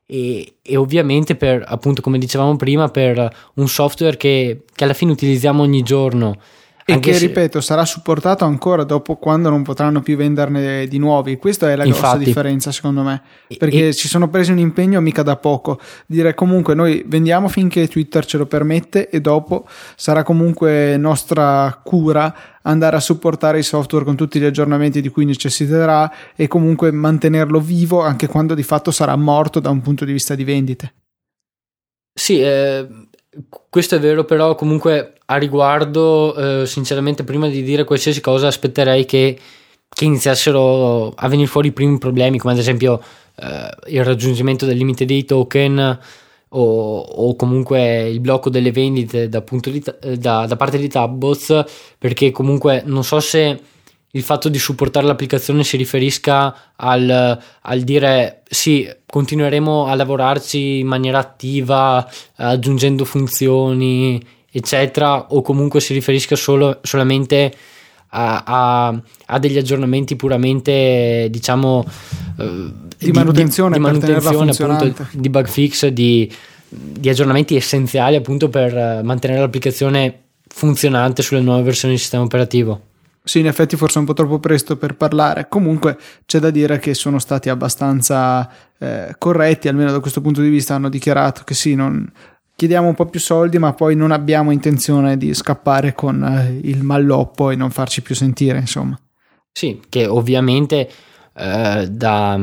E, 0.06 0.56
e, 0.62 0.75
ovviamente 0.75 1.36
per 1.36 1.63
appunto 1.68 2.01
come 2.01 2.18
dicevamo 2.18 2.56
prima 2.56 2.89
per 2.89 3.29
un 3.56 3.68
software 3.68 4.18
che, 4.18 4.63
che 4.74 4.84
alla 4.84 4.94
fine 4.94 5.12
utilizziamo 5.12 5.62
ogni 5.62 5.84
giorno 5.84 6.36
e 6.93 7.00
che 7.00 7.13
se... 7.13 7.27
ripeto 7.27 7.62
sarà 7.62 7.86
supportato 7.86 8.46
ancora 8.46 8.84
dopo 8.84 9.15
quando 9.15 9.50
non 9.50 9.63
potranno 9.63 10.01
più 10.01 10.17
venderne 10.17 10.88
di 10.88 10.98
nuovi. 10.98 11.38
Questa 11.38 11.69
è 11.69 11.75
la 11.75 11.86
Infatti, 11.86 12.01
grossa 12.01 12.17
differenza 12.17 12.72
secondo 12.72 13.01
me. 13.01 13.22
Perché 13.58 13.89
e... 13.89 13.93
ci 13.93 14.08
sono 14.08 14.29
presi 14.29 14.51
un 14.51 14.60
impegno 14.60 15.00
mica 15.01 15.24
da 15.24 15.36
poco. 15.36 15.79
Dire 16.05 16.34
comunque 16.34 16.74
noi 16.74 17.03
vendiamo 17.05 17.48
finché 17.48 17.88
Twitter 17.88 18.25
ce 18.25 18.38
lo 18.38 18.46
permette 18.46 19.10
e 19.10 19.22
dopo 19.22 19.65
sarà 19.96 20.24
comunque 20.24 20.98
nostra 20.98 21.79
cura 21.84 22.36
andare 22.63 22.96
a 22.96 23.00
supportare 23.00 23.60
il 23.60 23.63
software 23.63 24.05
con 24.05 24.15
tutti 24.15 24.39
gli 24.39 24.46
aggiornamenti 24.46 25.01
di 25.01 25.10
cui 25.10 25.25
necessiterà 25.25 26.12
e 26.36 26.48
comunque 26.48 26.91
mantenerlo 26.91 27.60
vivo 27.60 28.01
anche 28.01 28.27
quando 28.27 28.53
di 28.53 28.63
fatto 28.63 28.91
sarà 28.91 29.15
morto 29.15 29.60
da 29.60 29.69
un 29.69 29.81
punto 29.81 30.05
di 30.05 30.12
vista 30.12 30.36
di 30.36 30.43
vendite. 30.43 30.93
Sì 32.13 32.41
eh 32.41 33.09
questo 33.69 33.95
è 33.95 34.00
vero, 34.00 34.24
però 34.25 34.55
comunque 34.55 35.13
a 35.25 35.38
riguardo, 35.38 36.36
eh, 36.62 36.65
sinceramente, 36.65 37.24
prima 37.24 37.48
di 37.48 37.62
dire 37.62 37.83
qualsiasi 37.83 38.21
cosa, 38.21 38.48
aspetterei 38.48 39.05
che, 39.05 39.38
che, 39.88 40.05
iniziassero 40.05 41.13
a 41.15 41.27
venire 41.27 41.48
fuori 41.48 41.67
i 41.67 41.71
primi 41.71 41.98
problemi, 41.98 42.39
come 42.39 42.53
ad 42.53 42.59
esempio 42.59 43.01
eh, 43.36 43.69
il 43.88 44.03
raggiungimento 44.03 44.65
del 44.65 44.77
limite 44.77 45.05
dei 45.05 45.25
token 45.25 46.00
o, 46.50 47.00
o 47.00 47.36
comunque 47.36 48.09
il 48.09 48.19
blocco 48.19 48.50
delle 48.50 48.71
vendite 48.71 49.29
da, 49.29 49.43
di, 49.48 49.83
da, 50.17 50.45
da 50.48 50.55
parte 50.55 50.77
di 50.77 50.88
Tabbots, 50.88 51.63
perché 51.98 52.31
comunque 52.31 52.81
non 52.86 53.03
so 53.03 53.19
se 53.19 53.59
il 54.12 54.24
fatto 54.24 54.50
di 54.50 54.57
supportare 54.57 55.05
l'applicazione 55.05 55.63
si 55.63 55.77
riferisca 55.77 56.74
al, 56.75 57.39
al, 57.62 57.81
dire 57.81 58.41
sì, 58.50 58.89
continueremo 59.10 59.88
a 59.88 59.96
lavorarci 59.96 60.80
in 60.80 60.88
maniera 60.88 61.18
attiva, 61.18 62.08
aggiungendo 62.36 63.06
funzioni, 63.06 64.24
eccetera, 64.51 65.34
o 65.34 65.42
comunque 65.42 65.80
si 65.80 65.94
riferisca 65.94 66.36
solo, 66.36 66.80
solamente 66.84 67.51
a, 68.10 68.44
a, 68.46 69.01
a, 69.25 69.39
degli 69.39 69.58
aggiornamenti 69.58 70.16
puramente, 70.16 71.28
diciamo, 71.32 71.86
eh, 72.38 72.72
di 72.98 73.12
manutenzione, 73.12 73.78
di, 73.78 73.78
di, 73.78 73.84
manutenzione 73.84 74.51
appunto, 74.51 75.08
di 75.12 75.30
bug 75.30 75.48
fix, 75.48 75.88
di, 75.88 76.32
di 76.68 77.10
aggiornamenti 77.10 77.56
essenziali 77.56 78.16
appunto 78.16 78.50
per 78.50 79.01
mantenere 79.04 79.39
l'applicazione 79.39 80.22
funzionante 80.48 81.22
sulle 81.24 81.42
nuove 81.42 81.63
versioni 81.63 81.94
del 81.94 82.01
sistema 82.01 82.24
operativo. 82.24 82.88
Sì, 83.29 83.41
in 83.41 83.45
effetti 83.45 83.75
forse 83.75 83.98
è 83.98 84.00
un 84.00 84.07
po' 84.07 84.13
troppo 84.13 84.39
presto 84.39 84.75
per 84.75 84.95
parlare. 84.95 85.48
Comunque 85.50 86.00
c'è 86.25 86.39
da 86.39 86.50
dire 86.50 86.79
che 86.79 86.95
sono 86.95 87.19
stati 87.19 87.48
abbastanza 87.48 88.50
eh, 88.79 89.13
corretti, 89.19 89.67
almeno 89.67 89.91
da 89.91 90.00
questo 90.00 90.19
punto 90.19 90.41
di 90.41 90.50
vista 90.50 90.74
hanno 90.74 90.89
dichiarato 90.89 91.43
che 91.43 91.53
sì, 91.53 91.75
non, 91.75 92.12
chiediamo 92.55 92.88
un 92.88 92.95
po' 92.95 93.05
più 93.05 93.19
soldi, 93.19 93.59
ma 93.59 93.71
poi 93.74 93.95
non 93.95 94.09
abbiamo 94.09 94.50
intenzione 94.50 95.15
di 95.15 95.31
scappare 95.36 95.93
con 95.93 96.24
eh, 96.24 96.59
il 96.67 96.81
malloppo 96.81 97.51
e 97.51 97.55
non 97.55 97.69
farci 97.69 98.01
più 98.01 98.15
sentire, 98.15 98.57
insomma. 98.57 99.00
Sì, 99.51 99.79
che 99.89 100.07
ovviamente 100.07 100.89
eh, 101.36 101.88
da, 101.88 102.39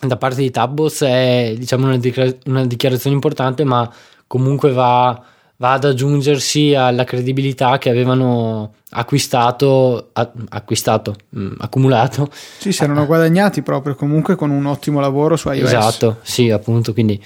da, 0.00 0.16
parte 0.16 0.40
di 0.40 0.50
Tabbos 0.50 1.02
è 1.02 1.54
diciamo 1.56 1.86
una 2.46 2.66
dichiarazione 2.66 3.14
importante, 3.14 3.62
ma 3.62 3.88
comunque 4.26 4.72
va 4.72 5.26
va 5.62 5.74
ad 5.74 5.84
aggiungersi 5.84 6.74
alla 6.74 7.04
credibilità 7.04 7.78
che 7.78 7.88
avevano 7.88 8.74
acquistato, 8.90 10.08
a, 10.12 10.32
acquistato 10.48 11.14
mh, 11.28 11.40
mm, 11.40 11.52
accumulato. 11.58 12.28
Sì, 12.58 12.72
si 12.72 12.82
erano 12.82 13.06
guadagnati 13.06 13.62
proprio 13.62 13.94
comunque 13.94 14.34
con 14.34 14.50
un 14.50 14.66
ottimo 14.66 14.98
lavoro 14.98 15.36
su 15.36 15.48
iOS. 15.48 15.72
Esatto, 15.72 16.16
sì, 16.22 16.50
appunto, 16.50 16.92
quindi 16.92 17.22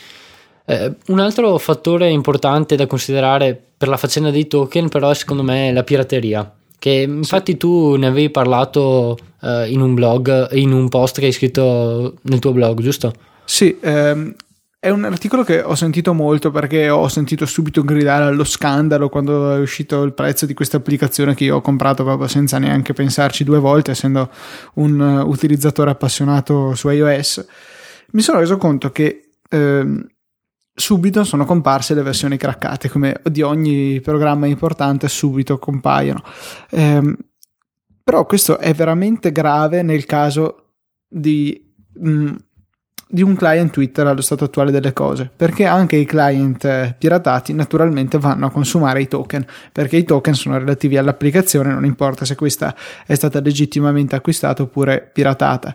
eh, 0.66 0.92
un 1.06 1.18
altro 1.18 1.56
fattore 1.56 2.10
importante 2.10 2.76
da 2.76 2.86
considerare 2.86 3.58
per 3.74 3.88
la 3.88 3.96
faccenda 3.96 4.30
dei 4.30 4.46
token 4.46 4.88
però 4.90 5.10
è 5.10 5.14
secondo 5.14 5.42
me 5.42 5.72
la 5.72 5.82
pirateria 5.82 6.50
che 6.78 6.90
infatti 6.90 7.52
sì. 7.52 7.56
tu 7.56 7.96
ne 7.96 8.06
avevi 8.06 8.28
parlato 8.28 9.16
eh, 9.40 9.70
in 9.70 9.80
un 9.80 9.94
blog, 9.94 10.52
in 10.52 10.72
un 10.72 10.90
post 10.90 11.20
che 11.20 11.26
hai 11.26 11.32
scritto 11.32 12.16
nel 12.22 12.38
tuo 12.38 12.52
blog, 12.52 12.82
giusto? 12.82 13.12
Sì, 13.44 13.78
ehm, 13.80 14.34
è 14.78 14.90
un 14.90 15.04
articolo 15.04 15.42
che 15.42 15.62
ho 15.62 15.74
sentito 15.74 16.12
molto 16.12 16.50
perché 16.50 16.90
ho 16.90 17.08
sentito 17.08 17.46
subito 17.46 17.82
gridare 17.82 18.24
allo 18.24 18.44
scandalo 18.44 19.08
quando 19.08 19.52
è 19.54 19.58
uscito 19.58 20.02
il 20.02 20.12
prezzo 20.12 20.46
di 20.46 20.54
questa 20.54 20.76
applicazione 20.76 21.34
che 21.34 21.44
io 21.44 21.56
ho 21.56 21.60
comprato 21.60 22.04
proprio 22.04 22.28
senza 22.28 22.58
neanche 22.58 22.92
pensarci 22.92 23.42
due 23.42 23.58
volte, 23.58 23.92
essendo 23.92 24.30
un 24.74 25.00
uh, 25.00 25.28
utilizzatore 25.28 25.90
appassionato 25.90 26.74
su 26.74 26.88
iOS. 26.88 27.46
Mi 28.12 28.20
sono 28.20 28.38
reso 28.38 28.58
conto 28.58 28.92
che 28.92 29.30
eh, 29.48 30.06
subito 30.72 31.24
sono 31.24 31.44
comparse 31.44 31.94
le 31.94 32.02
versioni 32.02 32.36
craccate, 32.36 32.88
come 32.88 33.20
di 33.24 33.42
ogni 33.42 34.00
programma 34.00 34.46
importante 34.46 35.08
subito 35.08 35.58
compaiono. 35.58 36.22
Eh, 36.70 37.16
però 38.04 38.24
questo 38.24 38.58
è 38.58 38.72
veramente 38.72 39.32
grave 39.32 39.82
nel 39.82 40.04
caso 40.04 40.74
di 41.08 41.74
mh, 41.94 42.10
mm, 42.10 42.34
di 43.08 43.22
un 43.22 43.36
client 43.36 43.70
Twitter 43.70 44.06
allo 44.06 44.20
stato 44.20 44.44
attuale 44.44 44.72
delle 44.72 44.92
cose, 44.92 45.30
perché 45.34 45.64
anche 45.64 45.96
i 45.96 46.04
client 46.04 46.64
eh, 46.64 46.94
piratati 46.98 47.52
naturalmente 47.52 48.18
vanno 48.18 48.46
a 48.46 48.50
consumare 48.50 49.00
i 49.00 49.08
token, 49.08 49.46
perché 49.72 49.96
i 49.96 50.04
token 50.04 50.34
sono 50.34 50.58
relativi 50.58 50.96
all'applicazione, 50.96 51.72
non 51.72 51.84
importa 51.84 52.24
se 52.24 52.34
questa 52.34 52.74
è 53.06 53.14
stata 53.14 53.40
legittimamente 53.40 54.16
acquistata 54.16 54.62
oppure 54.62 55.08
piratata. 55.12 55.74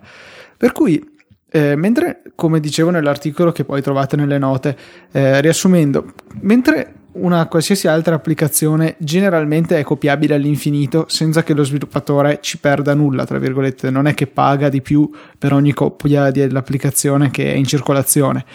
Per 0.58 0.74
cui 0.74 1.11
eh, 1.54 1.76
mentre, 1.76 2.22
come 2.34 2.62
dicevo 2.62 2.92
nell'articolo 2.92 3.52
che 3.52 3.66
poi 3.66 3.82
trovate 3.82 4.16
nelle 4.16 4.38
note, 4.38 4.78
eh, 5.12 5.42
riassumendo, 5.42 6.14
mentre 6.40 6.94
una 7.14 7.46
qualsiasi 7.48 7.90
altra 7.90 8.16
applicazione 8.16 8.96
generalmente 9.00 9.78
è 9.78 9.84
copiabile 9.84 10.36
all'infinito 10.36 11.06
senza 11.10 11.44
che 11.44 11.54
lo 11.54 11.66
sviluppatore 11.66 12.40
ci 12.42 12.58
perda 12.58 12.94
nulla, 12.94 13.26
tra 13.26 13.38
virgolette, 13.38 13.90
non 13.90 14.08
è 14.08 14.14
che 14.14 14.28
paga 14.28 14.70
di 14.70 14.82
più 14.82 15.10
per 15.38 15.52
ogni 15.52 15.74
copia 15.74 16.32
dell'applicazione 16.32 17.30
che 17.32 17.52
è 17.52 17.56
in 17.56 17.66
circolazione. 17.66 18.46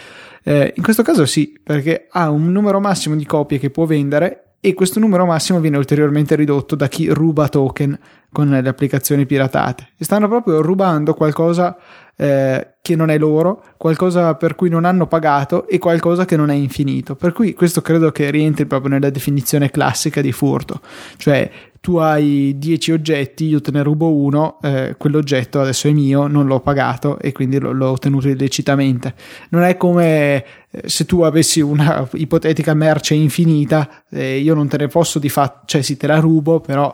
Eh, 0.43 0.73
in 0.75 0.81
questo 0.81 1.03
caso 1.03 1.27
sì, 1.27 1.55
perché 1.61 2.07
ha 2.09 2.31
un 2.31 2.51
numero 2.51 2.79
massimo 2.79 3.15
di 3.15 3.25
copie 3.25 3.59
che 3.59 3.69
può 3.69 3.85
vendere 3.85 4.53
e 4.59 4.73
questo 4.73 4.99
numero 4.99 5.25
massimo 5.27 5.59
viene 5.59 5.77
ulteriormente 5.77 6.35
ridotto 6.35 6.75
da 6.75 6.87
chi 6.87 7.07
ruba 7.09 7.47
token 7.47 7.97
con 8.31 8.49
le 8.49 8.67
applicazioni 8.67 9.25
piratate 9.27 9.89
e 9.97 10.03
stanno 10.03 10.27
proprio 10.27 10.61
rubando 10.61 11.13
qualcosa 11.13 11.77
eh, 12.17 12.75
che 12.81 12.95
non 12.95 13.09
è 13.09 13.17
loro, 13.17 13.63
qualcosa 13.77 14.33
per 14.35 14.55
cui 14.55 14.69
non 14.69 14.85
hanno 14.85 15.07
pagato 15.07 15.67
e 15.67 15.77
qualcosa 15.77 16.25
che 16.25 16.35
non 16.35 16.49
è 16.49 16.55
infinito. 16.55 17.15
Per 17.15 17.31
cui 17.31 17.53
questo 17.53 17.81
credo 17.81 18.11
che 18.11 18.31
rientri 18.31 18.65
proprio 18.65 18.91
nella 18.91 19.09
definizione 19.09 19.69
classica 19.69 20.19
di 20.21 20.31
furto, 20.31 20.81
cioè 21.17 21.49
tu 21.79 21.97
hai 21.97 22.55
10 22.57 22.91
oggetti, 22.91 23.45
io 23.45 23.61
te 23.61 23.71
ne 23.71 23.83
rubo 23.83 24.13
uno, 24.13 24.57
eh, 24.61 24.95
quell'oggetto 24.97 25.61
adesso 25.61 25.87
è 25.87 25.91
mio, 25.91 26.27
non 26.27 26.47
l'ho 26.47 26.59
pagato 26.59 27.19
e 27.19 27.31
quindi 27.31 27.59
l'ho, 27.59 27.71
l'ho 27.71 27.91
ottenuto 27.91 28.27
illecitamente. 28.27 29.13
Non 29.49 29.61
è 29.61 29.77
come 29.77 30.43
eh, 30.69 30.81
se 30.85 31.05
tu 31.05 31.21
avessi 31.21 31.61
una 31.61 32.07
ipotetica 32.13 32.73
merce 32.73 33.13
infinita, 33.13 34.03
eh, 34.09 34.37
io 34.39 34.53
non 34.53 34.67
te 34.67 34.77
ne 34.77 34.87
posso 34.87 35.19
di 35.19 35.29
fatto, 35.29 35.61
cioè 35.65 35.81
sì 35.81 35.97
te 35.97 36.07
la 36.07 36.19
rubo, 36.19 36.59
però 36.59 36.93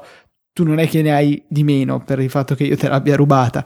tu 0.53 0.63
non 0.63 0.77
è 0.77 0.87
che 0.87 1.01
ne 1.01 1.11
hai 1.11 1.43
di 1.47 1.63
meno 1.63 2.03
per 2.03 2.19
il 2.19 2.29
fatto 2.29 2.53
che 2.53 2.65
io 2.65 2.77
te 2.77 2.87
l'abbia 2.87 3.15
rubata. 3.15 3.65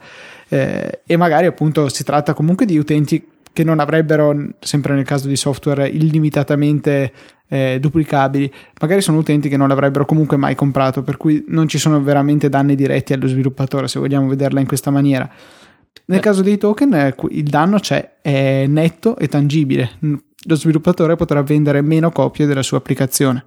Eh, 0.50 1.02
e 1.06 1.18
magari 1.18 1.46
appunto 1.46 1.90
si 1.90 2.04
tratta 2.04 2.34
comunque 2.34 2.66
di 2.66 2.78
utenti 2.78 3.28
che 3.52 3.64
non 3.64 3.80
avrebbero, 3.80 4.36
sempre 4.60 4.94
nel 4.94 5.04
caso 5.04 5.28
di 5.28 5.36
software 5.36 5.88
illimitatamente 5.88 7.12
eh, 7.48 7.80
duplicabili, 7.80 8.54
magari 8.80 9.02
sono 9.02 9.18
utenti 9.18 9.50
che 9.50 9.58
non 9.58 9.68
l'avrebbero 9.68 10.06
comunque 10.06 10.38
mai 10.38 10.54
comprato, 10.54 11.02
per 11.02 11.18
cui 11.18 11.44
non 11.48 11.68
ci 11.68 11.80
sono 11.80 12.02
veramente 12.02 12.50
danni 12.50 12.76
diretti 12.76 13.14
allo 13.14 13.28
sviluppatore, 13.28 13.88
se 13.88 13.98
vogliamo 13.98 14.28
vederla 14.28 14.60
in 14.60 14.68
questa 14.68 14.92
maniera. 14.92 15.28
Nel 16.06 16.20
caso 16.20 16.42
dei 16.42 16.58
token 16.58 16.94
eh, 16.94 17.16
il 17.32 17.50
danno 17.50 17.80
c'è, 17.80 18.18
è 18.22 18.66
netto 18.68 19.18
e 19.18 19.28
tangibile. 19.28 19.92
Lo 20.00 20.56
sviluppatore 20.56 21.16
potrà 21.16 21.42
vendere 21.42 21.82
meno 21.82 22.12
copie 22.12 22.46
della 22.46 22.64
sua 22.64 22.78
applicazione. 22.78 23.44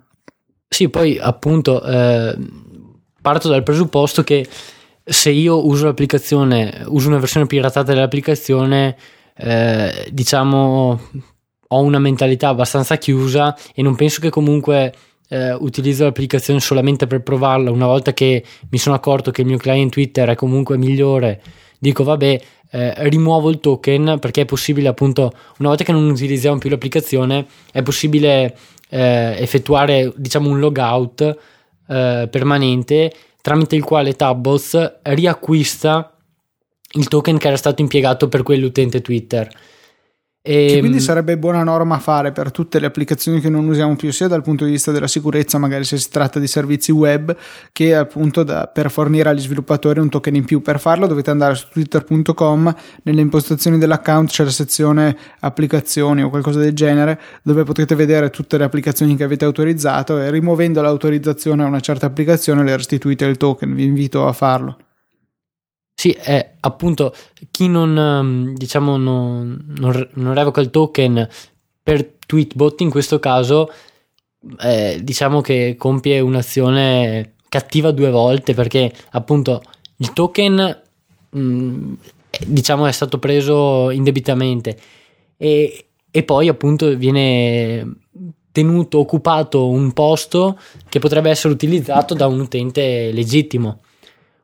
Sì, 0.68 0.88
poi 0.88 1.18
appunto 1.18 1.82
eh, 1.84 2.36
parto 3.22 3.48
dal 3.48 3.62
presupposto 3.62 4.22
che 4.24 4.46
se 5.10 5.30
io 5.30 5.66
uso 5.66 5.86
l'applicazione, 5.86 6.84
uso 6.86 7.08
una 7.08 7.18
versione 7.18 7.46
piratata 7.46 7.92
dell'applicazione, 7.92 8.96
eh, 9.36 10.08
diciamo 10.12 11.00
ho 11.72 11.80
una 11.82 11.98
mentalità 11.98 12.48
abbastanza 12.48 12.96
chiusa 12.96 13.56
e 13.74 13.82
non 13.82 13.96
penso 13.96 14.20
che 14.20 14.30
comunque 14.30 14.94
eh, 15.28 15.52
utilizzo 15.54 16.04
l'applicazione 16.04 16.60
solamente 16.60 17.08
per 17.08 17.22
provarla. 17.22 17.72
Una 17.72 17.86
volta 17.86 18.12
che 18.12 18.44
mi 18.70 18.78
sono 18.78 18.94
accorto 18.94 19.32
che 19.32 19.40
il 19.40 19.48
mio 19.48 19.56
client 19.56 19.90
Twitter 19.90 20.28
è 20.28 20.34
comunque 20.36 20.78
migliore, 20.78 21.42
dico 21.80 22.04
vabbè, 22.04 22.40
eh, 22.70 23.08
rimuovo 23.08 23.50
il 23.50 23.58
token 23.58 24.18
perché 24.20 24.42
è 24.42 24.44
possibile 24.44 24.86
appunto 24.86 25.32
una 25.58 25.70
volta 25.70 25.82
che 25.82 25.90
non 25.90 26.08
utilizziamo 26.08 26.58
più 26.58 26.70
l'applicazione 26.70 27.44
è 27.72 27.82
possibile 27.82 28.56
eh, 28.88 29.34
effettuare 29.40 30.12
diciamo 30.14 30.48
un 30.48 30.60
logout 30.60 31.36
eh, 31.88 32.28
permanente 32.30 33.12
tramite 33.40 33.76
il 33.76 33.84
quale 33.84 34.14
Tabbos 34.14 35.00
riacquista 35.02 36.16
il 36.92 37.08
token 37.08 37.38
che 37.38 37.46
era 37.46 37.56
stato 37.56 37.82
impiegato 37.82 38.28
per 38.28 38.42
quell'utente 38.42 39.00
Twitter. 39.00 39.48
E 40.42 40.68
che 40.68 40.78
quindi 40.78 41.00
sarebbe 41.00 41.36
buona 41.36 41.62
norma 41.62 41.98
fare 41.98 42.32
per 42.32 42.50
tutte 42.50 42.80
le 42.80 42.86
applicazioni 42.86 43.40
che 43.40 43.50
non 43.50 43.68
usiamo 43.68 43.94
più, 43.94 44.10
sia 44.10 44.26
dal 44.26 44.40
punto 44.40 44.64
di 44.64 44.70
vista 44.70 44.90
della 44.90 45.06
sicurezza, 45.06 45.58
magari 45.58 45.84
se 45.84 45.98
si 45.98 46.08
tratta 46.08 46.38
di 46.38 46.46
servizi 46.46 46.92
web, 46.92 47.36
che 47.72 47.94
appunto 47.94 48.42
da, 48.42 48.66
per 48.66 48.90
fornire 48.90 49.28
agli 49.28 49.40
sviluppatori 49.40 50.00
un 50.00 50.08
token 50.08 50.36
in 50.36 50.46
più. 50.46 50.62
Per 50.62 50.80
farlo 50.80 51.06
dovete 51.06 51.28
andare 51.28 51.56
su 51.56 51.66
twitter.com, 51.68 52.74
nelle 53.02 53.20
impostazioni 53.20 53.76
dell'account 53.76 54.30
c'è 54.30 54.44
la 54.44 54.50
sezione 54.50 55.14
applicazioni 55.40 56.22
o 56.22 56.30
qualcosa 56.30 56.58
del 56.58 56.72
genere, 56.72 57.20
dove 57.42 57.64
potete 57.64 57.94
vedere 57.94 58.30
tutte 58.30 58.56
le 58.56 58.64
applicazioni 58.64 59.16
che 59.16 59.24
avete 59.24 59.44
autorizzato 59.44 60.18
e 60.18 60.30
rimuovendo 60.30 60.80
l'autorizzazione 60.80 61.64
a 61.64 61.66
una 61.66 61.80
certa 61.80 62.06
applicazione 62.06 62.64
le 62.64 62.76
restituite 62.76 63.26
il 63.26 63.36
token. 63.36 63.74
Vi 63.74 63.84
invito 63.84 64.26
a 64.26 64.32
farlo. 64.32 64.76
Sì, 66.00 66.12
è 66.12 66.52
appunto 66.60 67.14
chi 67.50 67.68
non, 67.68 67.94
ehm, 67.94 68.54
diciamo, 68.54 68.96
non, 68.96 69.74
non, 69.76 70.08
non 70.14 70.32
revoca 70.32 70.62
il 70.62 70.70
token 70.70 71.28
per 71.82 72.14
Tweetbot 72.24 72.80
in 72.80 72.88
questo 72.88 73.18
caso, 73.18 73.70
eh, 74.62 74.98
diciamo 75.02 75.42
che 75.42 75.74
compie 75.76 76.20
un'azione 76.20 77.34
cattiva 77.50 77.90
due 77.90 78.08
volte 78.08 78.54
perché 78.54 78.90
appunto 79.10 79.60
il 79.96 80.14
token 80.14 80.82
mh, 81.28 81.38
mm, 81.38 81.92
diciamo 82.46 82.86
è 82.86 82.92
stato 82.92 83.18
preso 83.18 83.90
indebitamente 83.90 84.78
e, 85.36 85.88
e 86.10 86.22
poi 86.22 86.48
appunto 86.48 86.96
viene 86.96 87.96
tenuto 88.52 89.00
occupato 89.00 89.68
un 89.68 89.92
posto 89.92 90.58
che 90.88 90.98
potrebbe 90.98 91.28
essere 91.28 91.52
utilizzato 91.52 92.14
da 92.14 92.26
un 92.26 92.40
utente 92.40 93.12
legittimo 93.12 93.80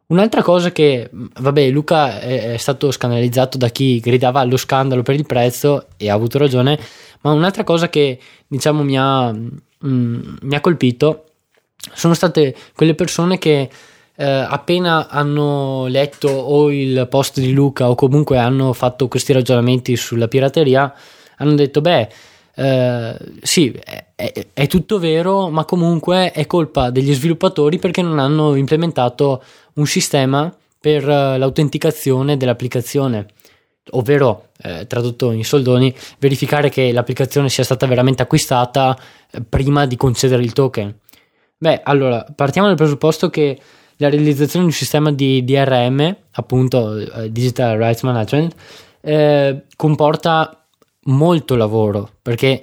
Un'altra 0.08 0.42
cosa 0.42 0.70
che, 0.70 1.10
vabbè, 1.10 1.68
Luca 1.70 2.20
è, 2.20 2.56
stato 2.58 2.92
scandalizzato 2.92 3.58
da 3.58 3.68
chi 3.68 3.98
gridava 3.98 4.40
allo 4.40 4.56
scandalo 4.56 5.02
per 5.02 5.16
il 5.16 5.26
prezzo 5.26 5.88
e 5.96 6.08
ha 6.08 6.14
avuto 6.14 6.38
ragione, 6.38 6.78
ma 7.22 7.32
un'altra 7.32 7.64
cosa 7.64 7.88
che 7.88 8.20
diciamo 8.46 8.84
mi 8.84 8.96
ha, 8.96 9.32
mm, 9.32 10.36
mi 10.42 10.54
ha 10.54 10.60
colpito 10.60 11.24
sono 11.94 12.14
state 12.14 12.54
quelle 12.74 12.94
persone 12.94 13.38
che 13.38 13.68
eh, 14.16 14.24
appena 14.24 15.08
hanno 15.08 15.86
letto 15.86 16.28
o 16.28 16.70
il 16.70 17.06
post 17.08 17.38
di 17.38 17.52
Luca 17.52 17.90
o 17.90 17.94
comunque 17.94 18.38
hanno 18.38 18.72
fatto 18.72 19.08
questi 19.08 19.32
ragionamenti 19.32 19.94
sulla 19.96 20.28
pirateria, 20.28 20.92
hanno 21.36 21.54
detto, 21.54 21.80
beh, 21.80 22.08
eh, 22.58 23.16
sì, 23.42 23.70
è, 24.14 24.46
è, 24.54 24.66
tutto 24.66 24.98
vero, 24.98 25.50
ma 25.50 25.66
comunque 25.66 26.32
è 26.32 26.46
colpa 26.46 26.88
degli 26.88 27.12
sviluppatori 27.12 27.78
perché 27.78 28.00
non 28.00 28.18
hanno 28.18 28.54
implementato 28.54 29.42
un 29.74 29.84
sistema 29.86 30.54
per 30.80 31.06
eh, 31.06 31.36
l'autenticazione 31.36 32.38
dell'applicazione, 32.38 33.26
ovvero, 33.90 34.48
eh, 34.62 34.86
tradotto 34.86 35.32
in 35.32 35.44
soldoni, 35.44 35.94
verificare 36.18 36.70
che 36.70 36.92
l'applicazione 36.92 37.50
sia 37.50 37.62
stata 37.62 37.86
veramente 37.86 38.22
acquistata 38.22 38.98
eh, 39.30 39.42
prima 39.42 39.84
di 39.84 39.96
concedere 39.96 40.42
il 40.42 40.54
token. 40.54 40.98
Beh, 41.58 41.82
allora, 41.84 42.24
partiamo 42.34 42.68
dal 42.68 42.76
presupposto 42.76 43.28
che 43.28 43.58
la 43.96 44.08
realizzazione 44.08 44.64
di 44.64 44.70
un 44.70 44.76
sistema 44.76 45.12
di 45.12 45.44
DRM, 45.44 46.16
appunto 46.32 47.28
Digital 47.28 47.76
Rights 47.76 48.02
Management, 48.02 48.54
eh, 49.02 49.64
comporta 49.76 50.65
molto 51.06 51.56
lavoro 51.56 52.10
perché 52.22 52.62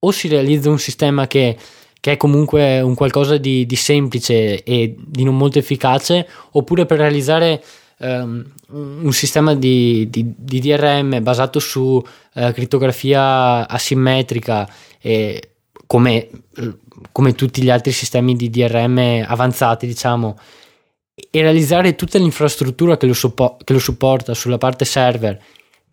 o 0.00 0.10
si 0.10 0.28
realizza 0.28 0.70
un 0.70 0.78
sistema 0.78 1.26
che, 1.26 1.56
che 2.00 2.12
è 2.12 2.16
comunque 2.16 2.80
un 2.80 2.94
qualcosa 2.94 3.36
di, 3.36 3.66
di, 3.66 3.76
semplice 3.76 4.62
e 4.62 4.94
di 4.98 5.24
non 5.24 5.36
molto 5.36 5.58
efficace 5.58 6.28
oppure 6.52 6.86
per 6.86 6.98
realizzare 6.98 7.62
um, 7.98 8.44
un 8.70 9.12
sistema 9.12 9.54
di, 9.54 10.08
di, 10.10 10.34
di, 10.36 10.60
DRM 10.60 11.22
basato 11.22 11.58
su 11.58 11.80
uh, 11.80 12.52
crittografia 12.52 13.66
asimmetrica 13.66 14.68
e 15.00 15.50
come, 15.86 16.28
come 17.12 17.34
tutti 17.34 17.62
gli 17.62 17.70
altri 17.70 17.92
sistemi 17.92 18.36
di 18.36 18.50
DRM 18.50 19.24
avanzati 19.26 19.86
diciamo 19.86 20.38
e 21.30 21.40
realizzare 21.40 21.96
tutta 21.96 22.18
l'infrastruttura 22.18 22.96
che 22.96 23.06
lo, 23.06 23.14
suppo- 23.14 23.56
che 23.64 23.72
lo 23.72 23.78
supporta 23.80 24.34
sulla 24.34 24.58
parte 24.58 24.84
server 24.84 25.40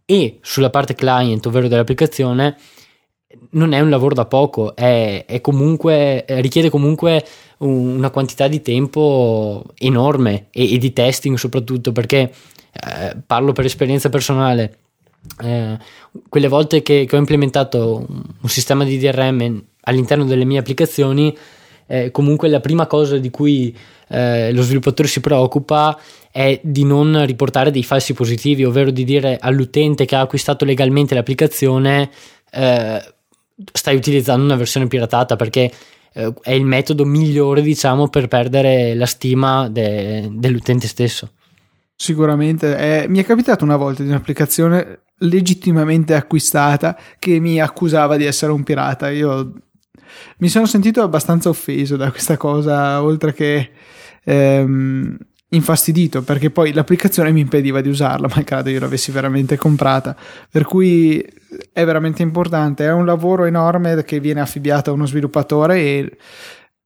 e 0.06 0.40
sulla 0.42 0.70
parte 0.70 0.96
client, 0.96 1.46
ovvero 1.46 1.68
dell'applicazione, 1.68 2.58
non 3.52 3.74
è 3.74 3.80
un 3.80 3.90
lavoro 3.90 4.14
da 4.14 4.26
poco, 4.26 4.76
è, 4.76 5.26
è 5.26 5.42
comunque, 5.42 6.26
richiede 6.28 6.70
comunque 6.70 7.26
una 7.60 8.10
quantità 8.10 8.48
di 8.48 8.62
tempo 8.62 9.64
enorme 9.78 10.48
e, 10.52 10.74
e 10.74 10.78
di 10.78 10.94
testing 10.94 11.38
soprattutto 11.38 11.92
perché 11.92 12.32
eh, 12.72 13.16
parlo 13.26 13.52
per 13.52 13.66
esperienza 13.66 14.10
personale. 14.10 14.78
Eh, 15.44 15.78
quelle 16.30 16.48
volte 16.48 16.84
che, 16.84 17.06
che, 17.06 17.16
ho 17.16 17.20
implementato 17.20 18.06
un 18.08 18.50
sistema 18.50 18.84
di 18.84 19.00
DRM 19.00 19.64
all'interno 19.82 20.26
delle 20.26 20.46
mie 20.46 20.60
applicazioni, 20.60 21.36
eh, 21.88 22.12
comunque 22.12 22.48
la 22.48 22.60
prima 22.60 22.86
cosa 22.86 23.18
di 23.18 23.30
cui 23.30 23.76
eh, 24.10 24.52
lo 24.52 24.62
sviluppatore 24.62 25.08
si 25.08 25.22
preoccupa 25.22 26.00
è 26.36 26.60
di 26.62 26.84
non 26.84 27.26
riportare 27.26 27.72
dei 27.72 27.82
falsi 27.82 28.14
positivi, 28.14 28.66
ovvero 28.66 28.92
di 28.92 29.06
dire 29.06 29.38
all'utente 29.40 30.04
che 30.04 30.18
ha 30.18 30.20
acquistato 30.20 30.66
legalmente 30.66 31.16
l'applicazione 31.16 32.10
eh, 32.52 33.14
stai 33.72 33.96
utilizzando 33.96 34.44
una 34.44 34.58
versione 34.58 34.88
piratata 34.88 35.38
perché 35.38 35.72
eh, 36.12 36.34
è 36.42 36.52
il 36.52 36.66
metodo 36.66 37.06
migliore 37.06 37.62
diciamo 37.62 38.10
per 38.10 38.28
perdere 38.28 38.96
la 38.96 39.06
stima 39.06 39.70
de- 39.70 40.28
dell'utente 40.30 40.88
stesso. 40.88 41.32
Sicuramente, 41.96 43.04
eh, 43.04 43.08
mi 43.08 43.20
è 43.20 43.24
capitato 43.24 43.64
una 43.64 43.78
volta 43.78 44.04
di 44.04 44.10
un'applicazione 44.10 45.04
legittimamente 45.20 46.16
acquistata 46.16 47.00
che 47.18 47.40
mi 47.40 47.62
accusava 47.62 48.18
di 48.18 48.26
essere 48.26 48.52
un 48.52 48.64
pirata. 48.64 49.10
Io 49.10 49.54
mi 50.40 50.50
sono 50.50 50.66
sentito 50.66 51.02
abbastanza 51.02 51.48
offeso 51.48 51.96
da 51.96 52.12
questa 52.12 52.36
cosa, 52.36 53.02
oltre 53.02 53.34
che 53.34 53.70
ehm, 54.26 55.18
infastidito, 55.56 56.22
perché 56.22 56.50
poi 56.50 56.74
l'applicazione 56.74 57.32
mi 57.32 57.42
impediva 57.42 57.82
di 57.82 57.90
usarla, 57.90 58.28
malgrado 58.34 58.70
io 58.70 58.80
l'avessi 58.80 59.12
veramente 59.12 59.58
comprata. 59.58 60.16
Per 60.50 60.64
cui 60.64 61.26
è 61.72 61.86
veramente 61.86 62.22
importante, 62.22 62.86
è 62.86 62.92
un 62.92 63.06
lavoro 63.06 63.46
enorme 63.46 64.04
che 64.04 64.20
viene 64.20 64.42
affibbiato 64.42 64.90
a 64.90 64.94
uno 64.94 65.06
sviluppatore 65.06 65.78
e 65.80 66.18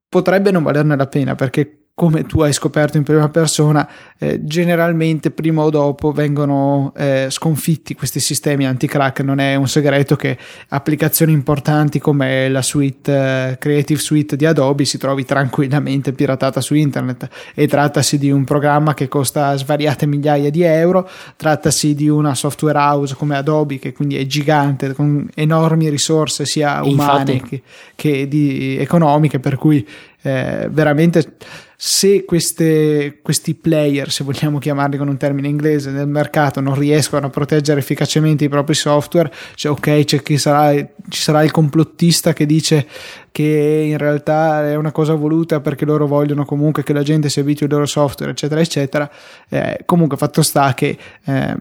potrebbe 0.08 0.52
non 0.52 0.64
valerne 0.64 0.96
la 0.96 1.08
pena 1.08 1.36
perché 1.36 1.79
come 2.00 2.26
tu 2.26 2.40
hai 2.40 2.54
scoperto 2.54 2.96
in 2.96 3.04
prima 3.04 3.28
persona, 3.28 3.86
eh, 4.18 4.40
generalmente 4.46 5.32
prima 5.32 5.64
o 5.64 5.70
dopo 5.70 6.14
vengono 6.14 6.94
eh, 6.96 7.28
sconfitti 7.30 7.94
questi 7.94 8.22
sistemi 8.22 8.66
anti-crack. 8.66 9.20
Non 9.20 9.40
è 9.40 9.56
un 9.56 9.68
segreto 9.68 10.16
che 10.16 10.38
applicazioni 10.70 11.34
importanti 11.34 12.00
come 12.00 12.48
la 12.48 12.62
suite 12.62 13.50
eh, 13.52 13.58
Creative 13.58 14.00
Suite 14.00 14.38
di 14.38 14.46
Adobe 14.46 14.86
si 14.86 14.98
trovi 14.98 15.26
tranquillamente 15.26 16.14
piratata 16.14 16.62
su 16.62 16.74
internet 16.74 17.28
e 17.54 17.68
trattasi 17.68 18.18
di 18.18 18.32
un 18.32 18.46
programma 18.46 18.94
che 18.94 19.10
costa 19.10 19.58
svariate 19.58 20.06
migliaia 20.06 20.50
di 20.50 20.62
euro, 20.62 21.06
trattasi 21.36 21.96
di 21.96 22.08
una 22.08 22.34
software 22.34 22.78
house 22.78 23.14
come 23.14 23.36
Adobe 23.36 23.78
che 23.78 23.92
quindi 23.92 24.16
è 24.16 24.26
gigante 24.26 24.94
con 24.94 25.30
enormi 25.36 25.90
risorse 25.90 26.46
sia 26.46 26.82
umane 26.82 27.42
che, 27.42 27.62
che 27.94 28.26
di, 28.30 28.78
economiche 28.78 29.42
per 29.42 29.58
cui 29.58 29.86
eh, 30.22 30.68
veramente 30.70 31.38
se 31.82 32.26
queste, 32.26 33.20
questi 33.22 33.56
player, 33.56 34.12
se 34.12 34.26
vogliamo 34.26 34.60
chiamarli 34.60 34.98
con 34.98 35.08
un 35.08 35.16
termine 35.16 35.48
inglese, 35.48 35.92
nel 35.92 36.10
mercato 36.10 36.60
non 36.60 36.78
riescono 36.78 37.28
a 37.28 37.30
proteggere 37.30 37.80
efficacemente 37.80 38.44
i 38.44 38.50
propri 38.50 38.74
software, 38.74 39.32
cioè 39.56 39.72
ok, 39.72 40.04
c'è 40.04 40.22
chi 40.22 40.38
sarà, 40.38 40.76
ci 41.08 41.22
sarà 41.22 41.42
il 41.42 41.52
complottista 41.52 42.34
che 42.34 42.46
dice 42.46 42.86
che 43.32 43.86
in 43.88 43.98
realtà 43.98 44.70
è 44.70 44.76
una 44.76 44.92
cosa 44.92 45.14
voluta 45.14 45.62
perché 45.62 45.86
loro 45.86 46.06
vogliono 46.06 46.44
comunque 46.44 46.84
che 46.84 46.92
la 46.92 47.04
gente 47.04 47.30
si 47.30 47.40
abitui 47.40 47.68
al 47.68 47.72
loro 47.72 47.86
software, 47.86 48.34
eccetera, 48.34 48.60
eccetera. 48.60 49.10
Eh, 49.48 49.80
comunque, 49.86 50.18
fatto 50.18 50.42
sta 50.42 50.74
che 50.74 50.98
eh, 51.24 51.56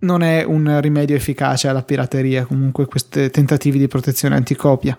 non 0.00 0.22
è 0.22 0.42
un 0.42 0.80
rimedio 0.80 1.14
efficace 1.14 1.68
alla 1.68 1.84
pirateria, 1.84 2.44
comunque 2.44 2.86
questi 2.86 3.30
tentativi 3.30 3.78
di 3.78 3.86
protezione 3.86 4.34
anticopia. 4.34 4.98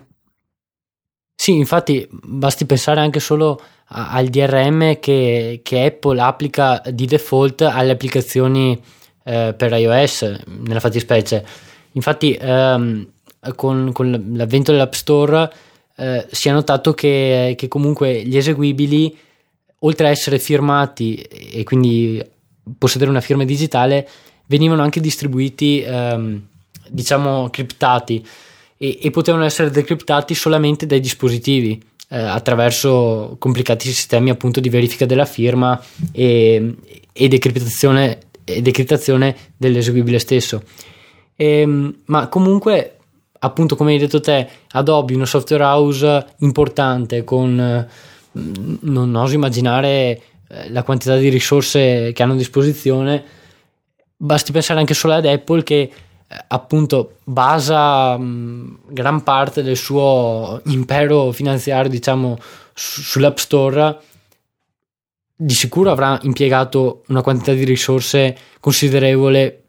Sì, 1.42 1.56
infatti 1.56 2.06
basti 2.08 2.66
pensare 2.66 3.00
anche 3.00 3.18
solo 3.18 3.60
al 3.86 4.28
DRM 4.28 5.00
che, 5.00 5.58
che 5.64 5.84
Apple 5.86 6.20
applica 6.22 6.80
di 6.88 7.04
default 7.04 7.62
alle 7.62 7.90
applicazioni 7.90 8.80
eh, 9.24 9.52
per 9.52 9.72
iOS, 9.72 10.44
nella 10.60 10.78
fattispecie. 10.78 11.44
Infatti 11.94 12.38
ehm, 12.40 13.08
con, 13.56 13.90
con, 13.92 14.34
l'avvento 14.36 14.70
dell'App 14.70 14.92
Store 14.92 15.52
eh, 15.96 16.28
si 16.30 16.48
è 16.48 16.52
notato 16.52 16.94
che, 16.94 17.54
che 17.58 17.66
comunque 17.66 18.22
gli 18.22 18.36
eseguibili, 18.36 19.18
oltre 19.80 20.06
a 20.06 20.10
essere 20.10 20.38
firmati 20.38 21.16
e 21.16 21.64
quindi 21.64 22.24
possedere 22.78 23.10
una 23.10 23.20
firma 23.20 23.42
digitale, 23.42 24.08
venivano 24.46 24.82
anche 24.82 25.00
distribuiti, 25.00 25.82
ehm, 25.82 26.40
diciamo, 26.88 27.50
criptati 27.50 28.24
e, 28.82 28.98
e 29.00 29.10
potevano 29.12 29.44
essere 29.44 29.70
decriptati 29.70 30.34
solamente 30.34 30.86
dai 30.86 30.98
dispositivi 30.98 31.80
eh, 32.08 32.18
attraverso 32.18 33.36
complicati 33.38 33.86
sistemi 33.86 34.28
appunto 34.28 34.58
di 34.58 34.68
verifica 34.68 35.06
della 35.06 35.24
firma 35.24 35.80
e, 36.10 36.74
e 37.12 37.28
decriptazione, 37.28 38.18
e 38.42 38.60
decriptazione 38.60 39.36
dell'eseguibile 39.56 40.18
stesso. 40.18 40.64
E, 41.36 41.60
ehm, 41.60 41.94
ma 42.06 42.26
comunque, 42.26 42.96
appunto, 43.38 43.76
come 43.76 43.92
hai 43.92 43.98
detto 43.98 44.20
te, 44.20 44.48
Adobe, 44.72 45.14
una 45.14 45.26
software 45.26 45.62
house 45.62 46.26
importante 46.38 47.22
con 47.22 47.88
non 48.32 49.14
oso 49.14 49.34
immaginare 49.34 49.84
eh, 50.48 50.70
la 50.70 50.82
quantità 50.82 51.16
di 51.16 51.28
risorse 51.28 52.10
che 52.12 52.20
hanno 52.20 52.32
a 52.32 52.36
disposizione. 52.36 53.22
Basti 54.16 54.50
pensare 54.50 54.80
anche 54.80 54.94
solo 54.94 55.12
ad 55.12 55.24
Apple 55.24 55.62
che 55.62 55.90
appunto 56.48 57.18
basa 57.24 58.16
mh, 58.16 58.78
gran 58.88 59.22
parte 59.22 59.62
del 59.62 59.76
suo 59.76 60.60
impero 60.66 61.32
finanziario 61.32 61.90
diciamo 61.90 62.36
su- 62.72 63.02
sull'app 63.02 63.36
store 63.36 64.00
di 65.34 65.54
sicuro 65.54 65.90
avrà 65.90 66.18
impiegato 66.22 67.02
una 67.08 67.22
quantità 67.22 67.52
di 67.52 67.64
risorse 67.64 68.36
considerevole 68.60 69.62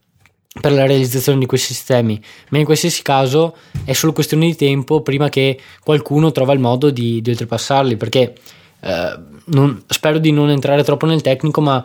per 0.61 0.71
la 0.71 0.85
realizzazione 0.85 1.39
di 1.39 1.45
questi 1.45 1.73
sistemi 1.73 2.21
ma 2.49 2.59
in 2.59 2.65
qualsiasi 2.65 3.01
caso 3.01 3.55
è 3.83 3.93
solo 3.93 4.13
questione 4.13 4.45
di 4.45 4.55
tempo 4.55 5.01
prima 5.01 5.29
che 5.29 5.59
qualcuno 5.83 6.31
trova 6.31 6.53
il 6.53 6.59
modo 6.59 6.91
di, 6.91 7.21
di 7.21 7.29
oltrepassarli 7.31 7.97
perché 7.97 8.35
eh, 8.81 9.19
non, 9.45 9.83
spero 9.87 10.19
di 10.19 10.31
non 10.31 10.49
entrare 10.49 10.83
troppo 10.83 11.07
nel 11.07 11.21
tecnico 11.21 11.59
ma 11.61 11.83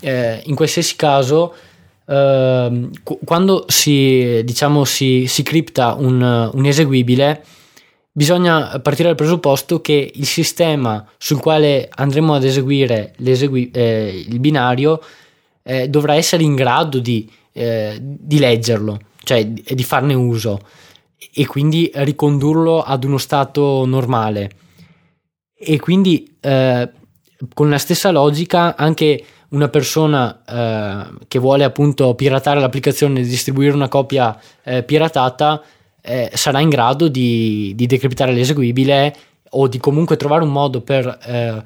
eh, 0.00 0.42
in 0.44 0.54
qualsiasi 0.54 0.96
caso 0.96 1.54
Ehm, 2.06 2.90
quando 3.24 3.64
si, 3.68 4.42
diciamo, 4.44 4.84
si, 4.84 5.26
si 5.26 5.42
cripta 5.42 5.94
un, 5.94 6.50
un, 6.52 6.66
eseguibile, 6.66 7.44
bisogna 8.10 8.78
partire 8.80 9.08
dal 9.08 9.16
presupposto 9.16 9.80
che 9.80 10.10
il 10.14 10.26
sistema 10.26 11.06
sul 11.16 11.40
quale 11.40 11.88
andremo 11.94 12.34
ad 12.34 12.44
eseguire 12.44 13.14
eh, 13.16 14.24
il 14.28 14.38
binario 14.38 15.00
eh, 15.62 15.88
dovrà 15.88 16.14
essere 16.14 16.42
in 16.42 16.54
grado 16.54 16.98
di, 16.98 17.30
eh, 17.52 17.96
di 18.00 18.38
leggerlo, 18.38 18.98
cioè 19.22 19.46
di, 19.46 19.64
di 19.74 19.84
farne 19.84 20.14
uso 20.14 20.60
e 21.32 21.46
quindi 21.46 21.90
ricondurlo 21.94 22.82
ad 22.82 23.04
uno 23.04 23.18
stato 23.18 23.84
normale. 23.86 24.50
E 25.56 25.78
quindi 25.78 26.36
eh, 26.40 26.90
con 27.54 27.70
la 27.70 27.78
stessa 27.78 28.10
logica 28.10 28.76
anche 28.76 29.24
una 29.52 29.68
persona 29.68 30.42
eh, 30.46 31.24
che 31.28 31.38
vuole 31.38 31.64
appunto 31.64 32.14
piratare 32.14 32.60
l'applicazione 32.60 33.20
e 33.20 33.24
distribuire 33.24 33.72
una 33.72 33.88
copia 33.88 34.38
eh, 34.62 34.82
piratata 34.82 35.62
eh, 36.00 36.30
sarà 36.34 36.60
in 36.60 36.68
grado 36.68 37.08
di, 37.08 37.72
di 37.74 37.86
decriptare 37.86 38.32
l'eseguibile 38.32 39.14
o 39.50 39.68
di 39.68 39.78
comunque 39.78 40.16
trovare 40.16 40.42
un 40.42 40.50
modo 40.50 40.80
per 40.80 41.18
eh, 41.24 41.62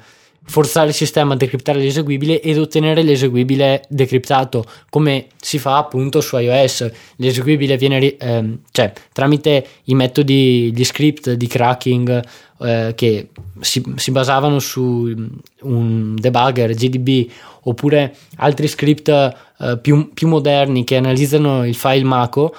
forzare 0.47 0.87
il 0.87 0.93
sistema 0.93 1.33
a 1.33 1.37
decriptare 1.37 1.79
l'eseguibile 1.79 2.41
ed 2.41 2.57
ottenere 2.57 3.03
l'eseguibile 3.03 3.83
decriptato 3.89 4.65
come 4.89 5.27
si 5.39 5.59
fa 5.59 5.77
appunto 5.77 6.21
su 6.21 6.37
iOS. 6.37 6.89
L'eseguibile 7.17 7.77
viene 7.77 8.15
ehm, 8.17 8.59
cioè 8.71 8.91
tramite 9.11 9.65
i 9.85 9.95
metodi 9.95 10.71
di 10.73 10.83
script 10.83 11.33
di 11.33 11.47
cracking 11.47 12.23
eh, 12.59 12.93
che 12.95 13.29
si, 13.59 13.83
si, 13.95 14.11
basavano 14.11 14.59
su 14.59 15.13
un 15.61 16.15
debugger 16.15 16.73
GDB 16.73 17.29
oppure 17.63 18.15
altri 18.37 18.67
script 18.67 19.09
eh, 19.09 19.77
più, 19.79 20.11
più, 20.13 20.27
moderni 20.27 20.83
che 20.83 20.95
analizzano 20.95 21.65
il 21.65 21.75
file 21.75 22.03
Mako 22.03 22.55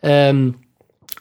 ehm, 0.00 0.58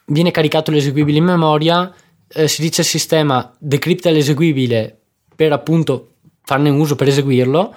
viene 0.08 0.32
caricato 0.32 0.72
l'eseguibile 0.72 1.18
in 1.18 1.26
memoria 1.26 1.94
eh, 2.28 2.48
si 2.48 2.62
dice 2.62 2.82
al 2.82 2.88
sistema 2.88 3.54
decripta 3.60 4.10
l'eseguibile 4.10 5.00
per 5.36 5.52
appunto 5.52 6.12
farne 6.44 6.70
uso 6.70 6.96
per 6.96 7.08
eseguirlo, 7.08 7.76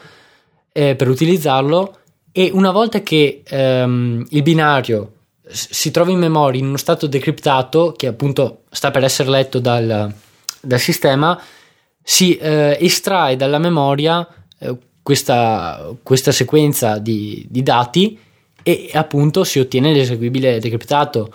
eh, 0.72 0.94
per 0.94 1.08
utilizzarlo 1.08 1.98
e 2.32 2.50
una 2.52 2.70
volta 2.70 3.02
che 3.02 3.42
ehm, 3.44 4.26
il 4.30 4.42
binario 4.42 5.12
si 5.50 5.90
trova 5.90 6.10
in 6.10 6.18
memoria 6.18 6.60
in 6.60 6.66
uno 6.66 6.76
stato 6.76 7.06
decriptato, 7.06 7.94
che 7.96 8.06
appunto 8.06 8.62
sta 8.70 8.90
per 8.90 9.02
essere 9.02 9.30
letto 9.30 9.58
dal, 9.58 10.12
dal 10.60 10.78
sistema, 10.78 11.40
si 12.02 12.36
eh, 12.36 12.76
estrae 12.80 13.36
dalla 13.36 13.58
memoria 13.58 14.26
eh, 14.58 14.76
questa, 15.02 15.94
questa, 16.02 16.32
sequenza 16.32 16.98
di, 16.98 17.46
di, 17.48 17.62
dati 17.62 18.18
e 18.62 18.90
appunto 18.92 19.44
si 19.44 19.58
ottiene 19.58 19.92
l'eseguibile 19.92 20.60
decriptato. 20.60 21.32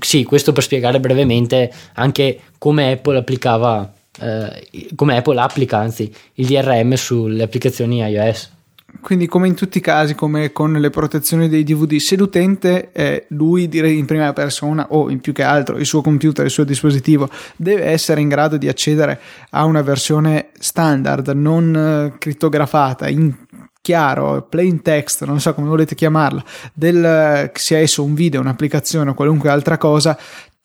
Sì, 0.00 0.24
questo 0.24 0.52
per 0.52 0.62
spiegare 0.62 1.00
brevemente 1.00 1.72
anche 1.94 2.40
come 2.58 2.92
Apple 2.92 3.18
applicava 3.18 3.90
eh, 4.20 4.88
come 4.94 5.16
Apple 5.16 5.40
applica 5.40 5.78
anzi 5.78 6.12
il 6.34 6.46
DRM 6.46 6.94
sulle 6.94 7.42
applicazioni 7.42 7.98
iOS. 8.00 8.58
Quindi 9.00 9.26
come 9.26 9.46
in 9.46 9.54
tutti 9.54 9.78
i 9.78 9.80
casi, 9.80 10.14
come 10.14 10.52
con 10.52 10.72
le 10.72 10.90
protezioni 10.90 11.48
dei 11.48 11.62
DVD, 11.62 11.96
se 11.96 12.16
l'utente 12.16 12.90
è 12.92 13.24
lui 13.28 13.68
direi 13.68 13.98
in 13.98 14.04
prima 14.04 14.32
persona 14.32 14.88
o 14.90 15.08
in 15.10 15.20
più 15.20 15.32
che 15.32 15.42
altro 15.42 15.76
il 15.76 15.86
suo 15.86 16.02
computer, 16.02 16.44
il 16.44 16.50
suo 16.50 16.64
dispositivo, 16.64 17.30
deve 17.56 17.84
essere 17.84 18.20
in 18.20 18.28
grado 18.28 18.56
di 18.56 18.68
accedere 18.68 19.20
a 19.50 19.64
una 19.64 19.82
versione 19.82 20.48
standard, 20.58 21.28
non 21.28 21.74
eh, 22.12 22.18
crittografata, 22.18 23.08
in 23.08 23.32
chiaro, 23.80 24.42
plain 24.42 24.82
text, 24.82 25.24
non 25.24 25.40
so 25.40 25.54
come 25.54 25.68
volete 25.68 25.94
chiamarla, 25.94 26.44
del, 26.74 27.50
sia 27.54 27.78
esso 27.78 28.04
un 28.04 28.14
video, 28.14 28.40
un'applicazione 28.40 29.10
o 29.10 29.14
qualunque 29.14 29.48
altra 29.48 29.78
cosa, 29.78 30.18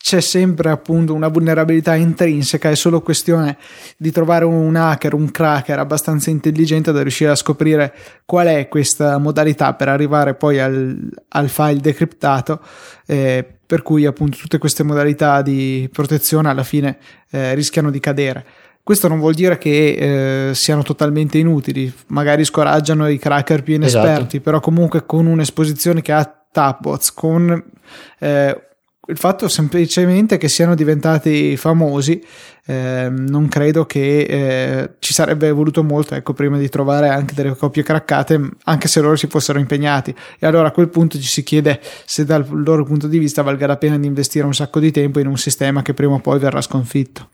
c'è 0.06 0.22
sempre 0.22 0.70
appunto 0.70 1.16
una 1.16 1.30
vulnerabilità 1.30 1.96
intrinseca, 1.96 2.70
è 2.70 2.76
solo 2.76 3.02
questione 3.02 3.58
di 3.98 4.12
trovare 4.12 4.46
un 4.46 4.76
hacker, 4.76 5.16
un 5.16 5.32
cracker 5.32 5.80
abbastanza 5.80 6.30
intelligente 6.30 6.92
da 6.92 7.02
riuscire 7.02 7.32
a 7.32 7.36
scoprire 7.36 7.92
qual 8.24 8.46
è 8.46 8.68
questa 8.68 9.18
modalità 9.18 9.74
per 9.74 9.90
arrivare 9.90 10.36
poi 10.36 10.60
al, 10.60 11.10
al 11.30 11.50
file 11.50 11.80
decriptato, 11.80 12.62
eh, 13.08 13.44
per 13.66 13.82
cui 13.82 14.06
appunto 14.06 14.38
tutte 14.38 14.60
queste 14.60 14.84
modalità 14.84 15.42
di 15.42 15.90
protezione 15.92 16.50
alla 16.50 16.62
fine 16.62 17.00
eh, 17.32 17.56
rischiano 17.56 17.90
di 17.90 18.00
cadere. 18.00 18.46
Questo 18.84 19.08
non 19.08 19.18
vuol 19.18 19.34
dire 19.34 19.58
che 19.58 20.50
eh, 20.50 20.54
siano 20.54 20.84
totalmente 20.84 21.40
inutili, 21.40 21.92
magari 22.10 22.46
scoraggiano 22.46 23.10
i 23.10 23.18
cracker 23.18 23.64
più 23.64 23.74
inesperti, 23.74 24.36
esatto. 24.36 24.42
però 24.42 24.60
comunque 24.60 25.04
con 25.08 25.26
un'esposizione 25.26 26.04
che 26.04 26.12
ha 26.12 26.32
tapbots, 26.52 27.12
con 27.12 27.72
eh, 28.20 28.66
il 29.08 29.18
fatto 29.18 29.48
semplicemente 29.48 30.38
che 30.38 30.48
siano 30.48 30.74
diventati 30.74 31.56
famosi 31.58 32.24
eh, 32.66 33.08
non 33.12 33.48
credo 33.48 33.86
che 33.86 34.22
eh, 34.22 34.90
ci 35.00 35.14
sarebbe 35.14 35.52
voluto 35.52 35.84
molto 35.84 36.16
ecco, 36.16 36.34
prima 36.34 36.58
di 36.58 36.68
trovare 36.70 37.10
anche 37.10 37.36
delle 37.36 37.56
coppie 37.56 37.84
craccate 37.84 38.50
anche 38.64 38.88
se 38.88 39.02
loro 39.02 39.16
si 39.16 39.28
fossero 39.28 39.60
impegnati. 39.60 40.16
E 40.40 40.48
allora 40.48 40.70
a 40.70 40.72
quel 40.72 40.90
punto 40.90 41.20
ci 41.20 41.28
si 41.28 41.44
chiede 41.44 41.80
se 42.06 42.26
dal 42.26 42.48
loro 42.50 42.84
punto 42.84 43.08
di 43.08 43.20
vista 43.20 43.44
valga 43.44 43.68
la 43.68 43.78
pena 43.78 43.98
di 43.98 44.08
investire 44.08 44.46
un 44.46 44.54
sacco 44.54 44.80
di 44.80 44.92
tempo 44.92 45.20
in 45.20 45.28
un 45.28 45.38
sistema 45.38 45.84
che 45.84 45.94
prima 45.94 46.16
o 46.16 46.20
poi 46.20 46.40
verrà 46.40 46.62
sconfitto. 46.62 47.30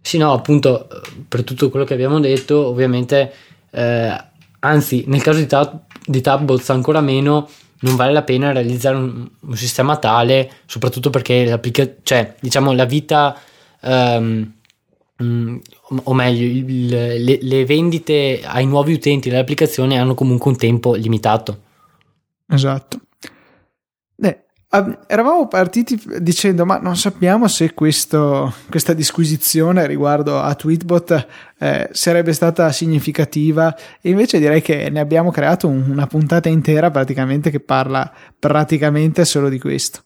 Sì 0.00 0.18
no 0.18 0.32
appunto 0.32 0.88
per 1.28 1.44
tutto 1.44 1.70
quello 1.70 1.84
che 1.84 1.94
abbiamo 1.94 2.18
detto 2.18 2.66
ovviamente 2.66 3.32
eh, 3.70 4.24
anzi 4.58 5.04
nel 5.06 5.22
caso 5.22 5.38
di, 5.38 5.46
tab- 5.46 5.82
di 6.04 6.20
Tabbots 6.20 6.70
ancora 6.70 7.00
meno 7.00 7.48
non 7.84 7.96
vale 7.96 8.12
la 8.12 8.22
pena 8.22 8.52
realizzare 8.52 8.96
un, 8.96 9.28
un 9.38 9.56
sistema 9.56 9.96
tale, 9.96 10.50
soprattutto 10.64 11.10
perché 11.10 11.60
cioè, 12.02 12.34
diciamo, 12.40 12.72
la 12.72 12.86
vita, 12.86 13.38
um, 13.82 14.52
um, 15.18 15.60
o 16.02 16.14
meglio, 16.14 16.46
il, 16.46 16.86
le, 16.86 17.38
le 17.40 17.64
vendite 17.66 18.40
ai 18.42 18.66
nuovi 18.66 18.94
utenti 18.94 19.28
dell'applicazione 19.28 19.98
hanno 19.98 20.14
comunque 20.14 20.50
un 20.50 20.56
tempo 20.56 20.94
limitato. 20.94 21.60
Esatto. 22.48 23.00
Eravamo 25.06 25.46
partiti 25.46 26.00
dicendo 26.18 26.66
ma 26.66 26.78
non 26.78 26.96
sappiamo 26.96 27.46
se 27.46 27.74
questo, 27.74 28.52
questa 28.68 28.92
disquisizione 28.92 29.86
riguardo 29.86 30.40
a 30.40 30.52
Tweetbot 30.56 31.26
eh, 31.58 31.88
sarebbe 31.92 32.32
stata 32.32 32.72
significativa 32.72 33.72
e 34.00 34.10
invece 34.10 34.40
direi 34.40 34.62
che 34.62 34.90
ne 34.90 34.98
abbiamo 34.98 35.30
creato 35.30 35.68
un, 35.68 35.84
una 35.88 36.08
puntata 36.08 36.48
intera 36.48 36.90
praticamente 36.90 37.52
che 37.52 37.60
parla 37.60 38.12
praticamente 38.36 39.24
solo 39.24 39.48
di 39.48 39.60
questo. 39.60 40.00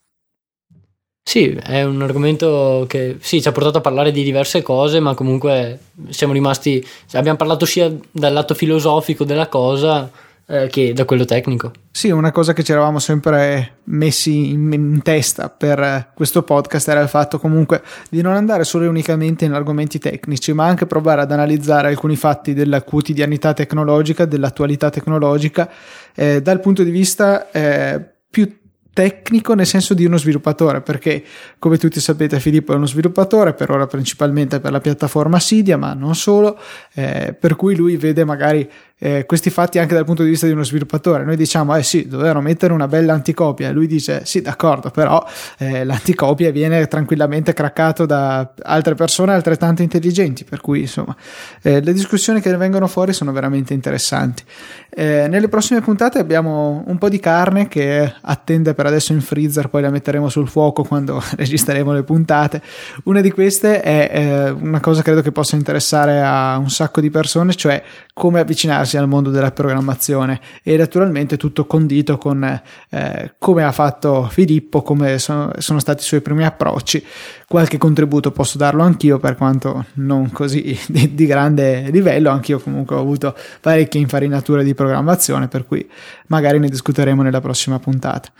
Sì, 1.22 1.48
è 1.50 1.83
un 1.83 2.02
argomento 2.02 2.85
che 2.88 3.16
sì, 3.20 3.40
ci 3.40 3.48
ha 3.48 3.52
portato 3.52 3.78
a 3.78 3.83
parlare 3.83 4.12
di 4.12 4.22
diverse 4.22 4.61
cose, 4.61 5.00
ma 5.00 5.14
comunque 5.14 5.78
siamo 6.09 6.35
rimasti, 6.35 6.83
abbiamo 7.12 7.37
parlato 7.38 7.64
sia 7.64 7.90
dal 8.11 8.33
lato 8.33 8.54
filosofico 8.54 9.24
della 9.24 9.48
cosa 9.48 10.11
eh, 10.51 10.67
che 10.69 10.95
da 10.95 11.05
quello 11.05 11.27
tecnico. 11.27 11.73
Sì, 11.91 12.11
una 12.11 12.33
cosa 12.33 12.55
che 12.55 12.65
ci 12.65 12.73
eravamo 12.73 12.99
sempre 12.99 13.81
messi 13.85 14.53
in, 14.53 14.73
in, 14.73 15.03
testa 15.03 15.51
per 15.51 16.13
questo 16.15 16.43
podcast 16.43 16.89
era 16.89 17.01
il 17.01 17.09
fatto 17.09 17.39
comunque 17.39 17.83
di 18.09 18.23
non 18.23 18.35
andare 18.35 18.65
solo 18.65 18.85
e 18.85 18.89
unicamente 18.89 19.45
in 19.45 19.53
argomenti 19.53 19.99
tecnici, 19.99 20.53
ma 20.55 20.65
anche 20.65 20.87
provare 20.87 21.21
ad 21.21 21.33
analizzare 21.33 21.89
alcuni 21.89 22.17
fatti 22.17 22.55
della 22.55 22.83
quotidianità 22.83 23.53
tecnologica, 23.53 24.25
dell'attualità 24.25 24.89
tecnologica, 24.89 25.71
eh, 26.15 26.41
dal 26.41 26.61
punto 26.61 26.83
di 26.83 26.91
vista 26.91 27.51
eh, 27.51 28.03
più 28.31 28.51
tecnico 28.99 29.55
nel 29.55 29.65
senso 29.65 29.95
di 29.95 30.05
uno 30.05 30.17
sviluppatore, 30.17 30.81
perché 30.81 31.23
come 31.61 31.79
tutti 31.79 32.01
sapete 32.01 32.41
Filippo 32.41 32.73
è 32.73 32.75
uno 32.75 32.87
sviluppatore, 32.87 33.55
per 33.55 33.71
ora 33.71 33.87
principalmente 33.87 34.59
per 34.59 34.73
la 34.73 34.81
piattaforma 34.81 35.39
Cydia, 35.39 35.77
ma 35.77 35.95
non 35.95 36.17
solo, 36.17 36.59
eh, 36.95 37.33
per 37.39 37.55
cui 37.55 37.77
lui 37.77 37.97
vede 37.97 38.25
magari 38.25 38.69
eh, 38.99 39.25
questi 39.27 39.51
fatti 39.51 39.79
anche 39.79 39.95
dal 39.95 40.05
punto 40.05 40.23
di 40.23 40.31
vista 40.31 40.47
di 40.47 40.53
uno 40.53 40.65
sviluppatore. 40.65 41.25
Noi 41.25 41.37
diciamo, 41.37 41.75
eh 41.77 41.83
sì, 41.83 42.09
dovevano 42.09 42.41
mettere 42.41 42.73
una 42.73 42.89
bella 42.89 43.13
anticopia. 43.13 43.71
Lui 43.71 43.87
dice, 43.87 44.25
sì, 44.25 44.41
d'accordo, 44.41 44.91
però 44.91 45.25
eh, 45.59 45.85
l'anticopia 45.85 46.51
viene 46.51 46.87
tranquillamente 46.89 47.53
craccato 47.53 48.07
da 48.07 48.55
altre 48.63 48.95
persone 48.95 49.33
altrettanto 49.33 49.83
intelligenti. 49.83 50.45
Per 50.45 50.61
cui, 50.61 50.81
insomma, 50.81 51.15
eh, 51.63 51.81
le 51.81 51.93
discussioni 51.93 52.41
che 52.41 52.57
vengono 52.57 52.89
fuori 52.89 53.13
sono 53.13 53.33
veramente 53.33 53.73
interessanti. 53.73 54.43
Eh, 54.91 55.27
nelle 55.29 55.49
prossime 55.49 55.81
puntate 55.81 56.19
abbiamo 56.19 56.83
un 56.87 56.99
po' 56.99 57.09
di 57.09 57.21
carne 57.21 57.69
che 57.69 58.13
attende 58.21 58.75
per 58.75 58.87
adesso 58.87 59.13
in 59.13 59.21
freezer, 59.21 59.69
poi 59.69 59.83
la 59.83 59.91
metteremo 59.91 60.29
sul 60.29 60.49
fuoco 60.49 60.83
quando 60.83 61.23
registreremo 61.37 61.93
le 61.93 62.03
puntate. 62.03 62.61
Una 63.05 63.21
di 63.21 63.31
queste 63.31 63.81
è 63.81 64.11
eh, 64.13 64.51
una 64.51 64.81
cosa 64.81 65.03
credo 65.03 65.23
che 65.23 65.31
possa 65.31 65.55
interessare 65.55 66.21
a 66.21 66.57
un 66.59 66.71
sacco 66.71 67.01
di 67.01 67.11
persone, 67.11 67.55
cioè 67.55 67.83
come 68.13 68.41
avvicinarsi 68.41 68.88
al 68.96 69.09
mondo 69.09 69.31
della 69.31 69.51
programmazione 69.51 70.40
e 70.62 70.77
naturalmente 70.77 71.37
tutto 71.37 71.66
condito 71.66 72.18
con 72.18 72.61
eh, 72.90 73.35
come 73.38 73.64
ha 73.64 73.72
fatto 73.72 74.29
Filippo, 74.31 74.83
come 74.83 75.18
sono, 75.18 75.51
sono, 75.59 75.79
stati 75.79 76.03
i 76.03 76.05
suoi 76.05 76.20
primi 76.20 76.44
approcci. 76.44 77.05
Qualche 77.46 77.79
contributo 77.79 78.31
posso 78.31 78.59
darlo 78.59 78.83
anch'io, 78.83 79.18
per 79.18 79.37
quanto 79.37 79.87
non 79.94 80.31
così 80.33 80.79
di, 80.88 81.14
di 81.14 81.27
grande 81.27 81.90
livello, 81.90 82.31
anch'io 82.31 82.61
comunque 82.61 82.96
ho 82.96 83.01
avuto 83.01 83.35
parecchie 83.61 84.01
infarinature 84.01 84.64
di 84.64 84.74
programmazione, 84.74 85.48
per 85.48 85.66
cui 85.66 85.88
magari 86.29 86.59
ne 86.59 86.68
discuteremo 86.68 87.22
nella 87.22 87.40
prossima 87.40 87.79
puntata. 87.79 88.31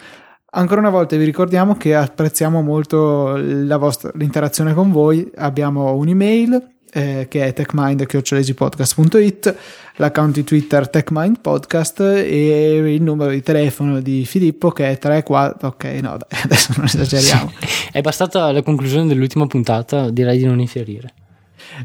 Ancora 0.51 0.81
una 0.81 0.89
volta 0.89 1.15
vi 1.17 1.25
ricordiamo 1.25 1.77
che 1.77 1.95
apprezziamo 1.95 2.63
molto 2.63 3.39
vostra, 3.79 4.11
l'interazione 4.15 4.73
con 4.73 4.91
voi, 4.91 5.31
abbiamo 5.37 5.93
un'email 5.93 6.77
eh, 6.91 7.27
che 7.29 7.47
è 7.47 7.53
techmind.podcast.it, 7.53 9.57
l'account 9.99 10.35
di 10.35 10.45
Twitter 10.45 10.89
techmindpodcast 10.89 12.01
e 12.01 12.77
il 12.95 13.03
numero 13.03 13.31
di 13.31 13.43
telefono 13.43 14.01
di 14.01 14.25
Filippo 14.25 14.71
che 14.71 14.91
è 14.91 14.99
34, 14.99 15.69
ok 15.69 15.85
no 16.01 16.17
dai, 16.17 16.41
adesso 16.45 16.73
non 16.77 16.87
esageriamo. 16.87 17.53
è 17.93 18.01
bastata 18.01 18.51
la 18.51 18.63
conclusione 18.63 19.07
dell'ultima 19.07 19.47
puntata, 19.47 20.11
direi 20.11 20.39
di 20.39 20.45
non 20.45 20.61
infierire. 20.61 21.13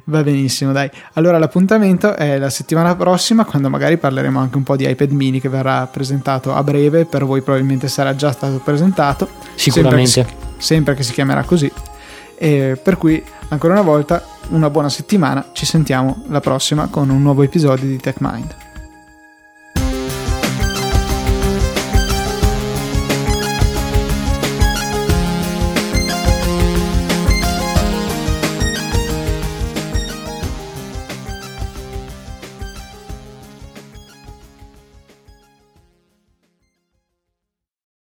Va 0.06 0.24
benissimo, 0.24 0.72
dai. 0.72 0.90
Allora 1.14 1.38
l'appuntamento 1.38 2.16
è 2.16 2.38
la 2.38 2.50
settimana 2.50 2.96
prossima, 2.96 3.46
quando 3.46 3.70
magari 3.70 3.98
parleremo 3.98 4.40
anche 4.40 4.58
un 4.58 4.64
po' 4.64 4.76
di 4.76 4.88
iPad 4.88 5.12
mini 5.12 5.40
che 5.42 5.50
verrà 5.50 5.86
presentato 5.88 6.54
a 6.54 6.64
breve. 6.64 7.06
Per 7.06 7.26
voi 7.26 7.42
probabilmente 7.42 7.88
sarà 7.88 8.16
già 8.16 8.32
stato 8.32 8.60
presentato. 8.60 9.28
Sicuramente. 9.56 10.08
Sempre 10.10 10.34
che 10.34 10.52
si, 10.58 10.66
sempre 10.66 10.96
che 10.96 11.04
si 11.04 11.14
chiamerà 11.14 11.44
così. 11.44 11.72
E 12.38 12.80
per 12.82 12.98
cui, 12.98 13.24
ancora 13.50 13.74
una 13.74 13.84
volta, 13.84 14.26
una 14.50 14.70
buona 14.70 14.90
settimana. 14.90 15.50
Ci 15.52 15.66
sentiamo 15.66 16.24
la 16.28 16.40
prossima 16.40 16.88
con 16.88 17.10
un 17.10 17.22
nuovo 17.22 17.44
episodio 17.44 17.88
di 17.88 17.98
TechMind. 17.98 18.63